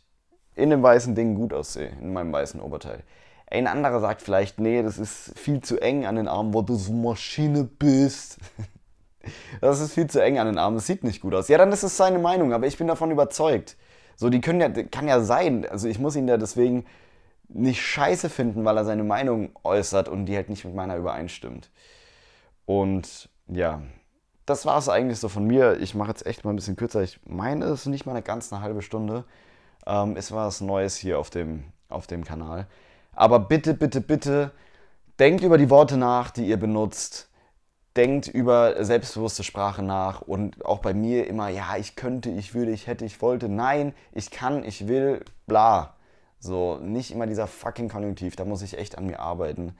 in 0.54 0.70
dem 0.70 0.82
weißen 0.82 1.14
Ding 1.14 1.34
gut 1.34 1.52
aussehe, 1.52 1.90
in 2.00 2.12
meinem 2.12 2.32
weißen 2.32 2.60
Oberteil. 2.60 3.02
Ein 3.50 3.66
anderer 3.66 4.00
sagt 4.00 4.22
vielleicht, 4.22 4.60
nee, 4.60 4.82
das 4.82 4.98
ist 4.98 5.38
viel 5.38 5.60
zu 5.60 5.78
eng 5.80 6.06
an 6.06 6.16
den 6.16 6.28
Armen, 6.28 6.54
wo 6.54 6.62
du 6.62 6.74
so 6.74 6.92
Maschine 6.92 7.64
bist. 7.64 8.38
Das 9.60 9.78
ist 9.78 9.92
viel 9.92 10.08
zu 10.08 10.20
eng 10.20 10.40
an 10.40 10.48
den 10.48 10.58
Armen, 10.58 10.74
das 10.74 10.88
sieht 10.88 11.04
nicht 11.04 11.20
gut 11.20 11.32
aus. 11.32 11.46
Ja, 11.46 11.56
dann 11.56 11.70
ist 11.70 11.84
es 11.84 11.96
seine 11.96 12.18
Meinung, 12.18 12.52
aber 12.52 12.66
ich 12.66 12.76
bin 12.76 12.88
davon 12.88 13.12
überzeugt. 13.12 13.76
So, 14.16 14.30
die 14.30 14.40
können 14.40 14.60
ja, 14.60 14.68
kann 14.68 15.06
ja 15.06 15.20
sein. 15.20 15.64
Also 15.64 15.86
ich 15.86 16.00
muss 16.00 16.16
ihn 16.16 16.26
ja 16.26 16.38
deswegen 16.38 16.84
nicht 17.48 17.80
scheiße 17.80 18.30
finden, 18.30 18.64
weil 18.64 18.76
er 18.76 18.84
seine 18.84 19.04
Meinung 19.04 19.50
äußert 19.62 20.08
und 20.08 20.26
die 20.26 20.34
halt 20.34 20.48
nicht 20.48 20.64
mit 20.64 20.74
meiner 20.74 20.96
übereinstimmt. 20.96 21.70
Und 22.66 23.28
ja, 23.46 23.82
das 24.52 24.66
war 24.66 24.76
es 24.76 24.90
eigentlich 24.90 25.18
so 25.18 25.30
von 25.30 25.46
mir. 25.46 25.80
Ich 25.80 25.94
mache 25.94 26.10
jetzt 26.10 26.26
echt 26.26 26.44
mal 26.44 26.52
ein 26.52 26.56
bisschen 26.56 26.76
kürzer. 26.76 27.02
Ich 27.02 27.18
meine, 27.24 27.64
es 27.64 27.80
ist 27.80 27.86
nicht 27.86 28.04
mal 28.04 28.12
eine 28.12 28.20
ganz 28.20 28.52
eine 28.52 28.60
halbe 28.60 28.82
Stunde. 28.82 29.24
Ähm, 29.86 30.14
es 30.14 30.30
war 30.30 30.46
was 30.46 30.60
Neues 30.60 30.94
hier 30.94 31.18
auf 31.18 31.30
dem, 31.30 31.64
auf 31.88 32.06
dem 32.06 32.22
Kanal. 32.22 32.66
Aber 33.14 33.38
bitte, 33.40 33.72
bitte, 33.72 34.02
bitte, 34.02 34.50
denkt 35.18 35.42
über 35.42 35.56
die 35.56 35.70
Worte 35.70 35.96
nach, 35.96 36.30
die 36.30 36.46
ihr 36.46 36.58
benutzt. 36.58 37.30
Denkt 37.96 38.28
über 38.28 38.84
selbstbewusste 38.84 39.42
Sprache 39.42 39.82
nach 39.82 40.20
und 40.20 40.62
auch 40.66 40.80
bei 40.80 40.92
mir 40.92 41.26
immer, 41.26 41.48
ja, 41.48 41.76
ich 41.78 41.96
könnte, 41.96 42.28
ich 42.30 42.54
würde, 42.54 42.72
ich 42.72 42.86
hätte, 42.86 43.06
ich 43.06 43.22
wollte. 43.22 43.48
Nein, 43.48 43.94
ich 44.12 44.30
kann, 44.30 44.64
ich 44.64 44.86
will, 44.86 45.24
bla. 45.46 45.96
So, 46.40 46.76
nicht 46.76 47.10
immer 47.10 47.26
dieser 47.26 47.46
fucking 47.46 47.88
Konjunktiv, 47.88 48.36
da 48.36 48.44
muss 48.44 48.60
ich 48.60 48.76
echt 48.76 48.98
an 48.98 49.06
mir 49.06 49.20
arbeiten. 49.20 49.74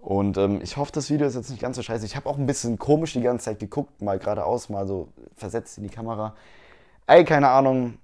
Und 0.00 0.38
ähm, 0.38 0.60
ich 0.62 0.76
hoffe, 0.76 0.92
das 0.92 1.10
Video 1.10 1.26
ist 1.26 1.34
jetzt 1.34 1.50
nicht 1.50 1.60
ganz 1.60 1.76
so 1.76 1.82
scheiße. 1.82 2.06
Ich 2.06 2.16
habe 2.16 2.28
auch 2.28 2.38
ein 2.38 2.46
bisschen 2.46 2.78
komisch 2.78 3.12
die 3.12 3.20
ganze 3.20 3.46
Zeit 3.46 3.58
geguckt, 3.58 4.00
mal 4.00 4.18
geradeaus, 4.18 4.68
mal 4.68 4.86
so 4.86 5.08
versetzt 5.36 5.76
in 5.78 5.84
die 5.84 5.90
Kamera. 5.90 6.34
Ey, 7.06 7.24
keine 7.24 7.50
Ahnung. 7.50 7.98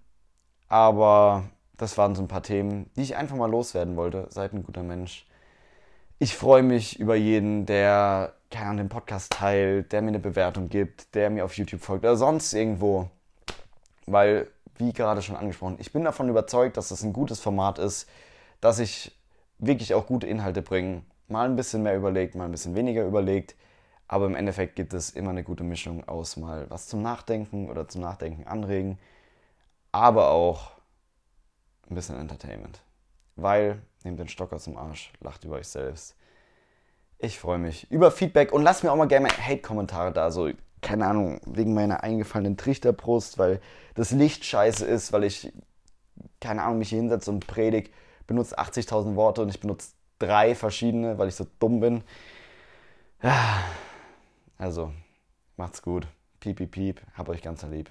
Aber 0.68 1.44
das 1.76 1.96
waren 1.96 2.14
so 2.14 2.22
ein 2.22 2.28
paar 2.28 2.42
Themen, 2.42 2.90
die 2.96 3.02
ich 3.02 3.16
einfach 3.16 3.37
mal 3.37 3.50
loswerden 3.50 3.96
wollte. 3.96 4.26
Seid 4.30 4.52
ein 4.52 4.62
guter 4.62 4.82
Mensch. 4.82 5.26
Ich 6.18 6.37
freue 6.37 6.62
mich 6.62 6.98
über 6.98 7.14
jeden, 7.16 7.66
der 7.66 8.35
keine 8.50 8.66
Ahnung, 8.66 8.78
den 8.78 8.88
Podcast 8.88 9.32
teilt, 9.32 9.92
der 9.92 10.02
mir 10.02 10.09
eine 10.09 10.18
Bewertung 10.18 10.68
gibt, 10.68 11.14
der 11.14 11.30
mir 11.30 11.44
auf 11.44 11.56
YouTube 11.56 11.80
folgt 11.80 12.04
oder 12.04 12.16
sonst 12.16 12.52
irgendwo. 12.52 13.09
Weil, 14.06 14.48
wie 14.76 14.92
gerade 14.92 15.22
schon 15.22 15.37
angesprochen, 15.37 15.76
ich 15.80 15.92
bin 15.92 16.04
davon 16.04 16.28
überzeugt, 16.28 16.76
dass 16.76 16.88
das 16.88 17.02
ein 17.02 17.12
gutes 17.12 17.40
Format 17.40 17.78
ist, 17.78 18.09
dass 18.61 18.78
ich 18.78 19.12
wirklich 19.59 19.94
auch 19.94 20.06
gute 20.06 20.26
Inhalte 20.26 20.62
bringe 20.62 21.02
mal 21.28 21.48
ein 21.48 21.56
bisschen 21.56 21.82
mehr 21.82 21.96
überlegt, 21.96 22.34
mal 22.34 22.44
ein 22.44 22.52
bisschen 22.52 22.74
weniger 22.74 23.04
überlegt. 23.04 23.56
Aber 24.08 24.26
im 24.26 24.36
Endeffekt 24.36 24.76
gibt 24.76 24.94
es 24.94 25.10
immer 25.10 25.30
eine 25.30 25.42
gute 25.42 25.64
Mischung 25.64 26.06
aus 26.08 26.36
mal 26.36 26.70
was 26.70 26.86
zum 26.86 27.02
Nachdenken 27.02 27.68
oder 27.68 27.88
zum 27.88 28.02
Nachdenken 28.02 28.46
anregen, 28.46 28.98
aber 29.90 30.30
auch 30.30 30.72
ein 31.88 31.94
bisschen 31.94 32.16
Entertainment. 32.16 32.82
Weil, 33.34 33.82
nehmt 34.04 34.18
den 34.18 34.28
Stocker 34.28 34.58
zum 34.58 34.76
Arsch, 34.76 35.12
lacht 35.20 35.44
über 35.44 35.56
euch 35.56 35.68
selbst. 35.68 36.14
Ich 37.18 37.38
freue 37.38 37.58
mich 37.58 37.90
über 37.90 38.10
Feedback 38.10 38.52
und 38.52 38.62
lasst 38.62 38.84
mir 38.84 38.92
auch 38.92 38.96
mal 38.96 39.08
gerne 39.08 39.28
Hate-Kommentare 39.28 40.12
da. 40.12 40.30
So, 40.30 40.50
keine 40.82 41.06
Ahnung, 41.06 41.40
wegen 41.46 41.74
meiner 41.74 42.02
eingefallenen 42.02 42.56
Trichterbrust, 42.56 43.38
weil 43.38 43.60
das 43.94 44.10
Licht 44.10 44.44
scheiße 44.44 44.84
ist, 44.84 45.12
weil 45.12 45.24
ich, 45.24 45.52
keine 46.40 46.62
Ahnung, 46.62 46.78
mich 46.78 46.90
hier 46.90 46.98
hinsetze 46.98 47.30
und 47.30 47.46
predige, 47.46 47.90
benutze 48.26 48.58
80.000 48.58 49.16
Worte 49.16 49.42
und 49.42 49.48
ich 49.48 49.60
benutze 49.60 49.92
drei 50.18 50.55
verschiedene, 50.55 51.18
weil 51.18 51.29
ich 51.29 51.35
so 51.35 51.46
dumm 51.59 51.81
bin. 51.81 52.02
Ja, 53.22 53.64
also, 54.59 54.92
macht's 55.57 55.83
gut. 55.83 56.07
Piep, 56.40 56.57
piep, 56.57 56.70
piep. 56.70 57.02
Hab 57.14 57.29
euch 57.29 57.42
ganz 57.42 57.62
lieb. 57.64 57.90